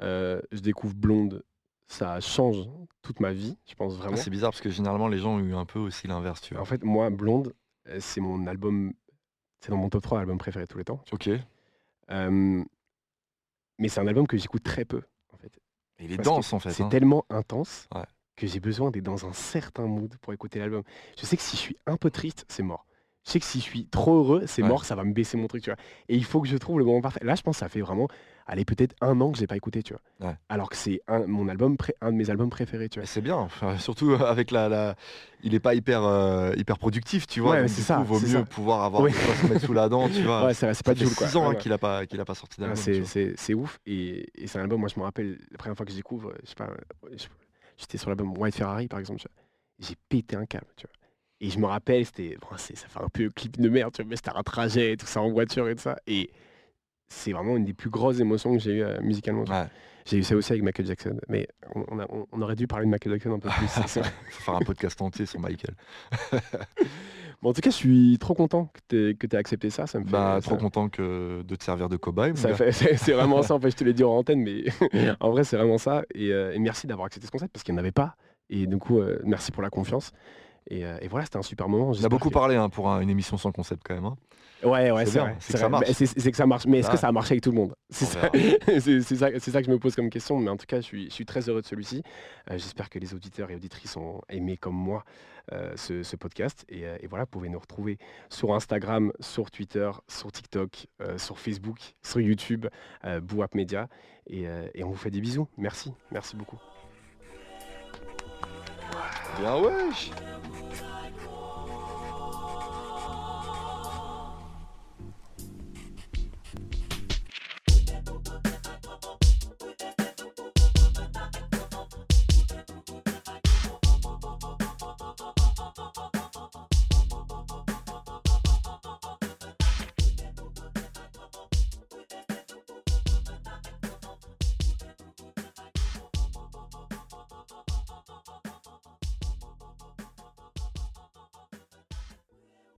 [0.00, 1.42] Euh, je découvre Blonde,
[1.86, 2.68] ça change
[3.02, 4.16] toute ma vie, je pense Ah, vraiment.
[4.16, 6.62] c'est bizarre parce que généralement, les gens ont eu un peu aussi l'inverse, tu vois.
[6.62, 7.52] En fait, moi, Blonde,
[7.88, 8.92] euh, c'est mon album,
[9.60, 11.02] c'est dans mon top 3 albums préférés de tous les temps.
[11.12, 11.28] Ok.
[12.10, 12.64] Euh,
[13.78, 15.52] mais c'est un album que j'écoute très peu, en fait.
[16.00, 16.70] il est dense en fait.
[16.70, 16.88] C'est hein.
[16.88, 18.02] tellement intense Ouais.
[18.38, 20.82] Que j'ai besoin d'être dans un certain mood pour écouter l'album.
[21.20, 22.86] Je sais que si je suis un peu triste, c'est mort.
[23.26, 24.68] Je sais que si je suis trop heureux, c'est Ouais.
[24.68, 25.76] mort, ça va me baisser mon truc, tu vois.
[26.08, 27.20] Et il faut que je trouve le moment parfait.
[27.22, 28.08] Là, je pense que ça fait vraiment,
[28.46, 30.30] allez, peut-être un an que j'ai pas écouté, tu vois.
[30.30, 30.34] Ouais.
[30.48, 33.06] Alors que c'est un, mon album, pré- un de mes albums préférés, tu vois.
[33.06, 34.94] c'est bien, enfin, surtout euh, avec la, la-
[35.42, 37.50] il est pas hyper euh, hyper productif, tu vois.
[37.60, 38.42] Ouais, c'est du ça, coup, vaut mieux ça.
[38.44, 40.46] pouvoir avoir quoi se mettre sous la dent, tu vois.
[40.46, 41.26] Ouais, c'est pas Jules, quoi.
[41.26, 41.60] six ans hein, Ouais, ouais.
[41.60, 42.76] qu'il a pas qu'il a pas sorti Ah, d'album.
[42.82, 43.34] c'est- vois.
[43.36, 45.92] c'est ouf et, et c'est un album moi je me rappelle la première fois que
[45.92, 46.70] je découvre je sais pas
[47.14, 47.26] je-
[47.78, 49.22] j'étais sur l'album White Ferrari par exemple
[49.78, 50.92] j'ai pété un câble tu vois
[51.40, 54.08] et je me rappelle c'était bon, ça fait un peu clip de merde tu vois
[54.10, 56.30] mais c'était un trajet tout ça en voiture et tout ça et
[57.08, 59.44] c'est vraiment une des plus grosses émotions que j'ai eu euh, musicalement.
[59.44, 59.66] Ouais.
[60.04, 62.66] j'ai eu ça aussi avec Michael Jackson mais on, on a- on- on aurait dû
[62.66, 63.66] parler de Michael Jackson un peu plus.
[64.28, 65.74] Faut faire un podcast entier sur Michael.
[67.40, 70.04] Bon, en tout cas je suis trop content que tu aies accepté ça ça me
[70.04, 72.34] fait Bah, ça- trop content que de te servir de cobaye.
[72.34, 74.64] fait- c'est c'est vraiment ça, en fait, je te l'ai dit en antenne, mais
[75.20, 76.02] en vrai, c'est vraiment ça.
[76.14, 78.16] Et, euh, et merci d'avoir accepté ce concept parce qu'il n'y en avait pas.
[78.50, 80.12] Et du coup, euh, merci pour la confiance.
[80.68, 81.90] Et, euh, et voilà, c'était un super moment.
[81.98, 84.04] On a beaucoup que- parlé hein, pour un- une émission sans concept quand même.
[84.04, 84.16] hein.
[84.64, 85.86] Ouais, ouais, C'est que ça marche.
[85.92, 86.66] C'est que ça marche.
[86.66, 87.74] Mais est-ce que ça a marché avec tout le monde?
[87.90, 90.36] C'est ça, ça, que je me pose comme question.
[90.38, 92.02] Mais en tout cas, je suis, je suis très heureux de celui-ci.
[92.50, 95.04] Euh, J'espère que les auditeurs et auditrices ont aimé comme moi
[95.52, 96.64] euh, ce, ce podcast.
[96.68, 97.98] Et, et voilà, vous pouvez nous retrouver
[98.30, 102.66] sur Instagram, sur Twitter, sur TikTok, euh, sur Facebook, sur YouTube,
[103.22, 103.88] Bouap Media.
[104.26, 105.46] Et, et on vous fait des bisous.
[105.56, 105.92] Merci.
[106.10, 106.58] Merci beaucoup.
[109.38, 110.10] Bien wesh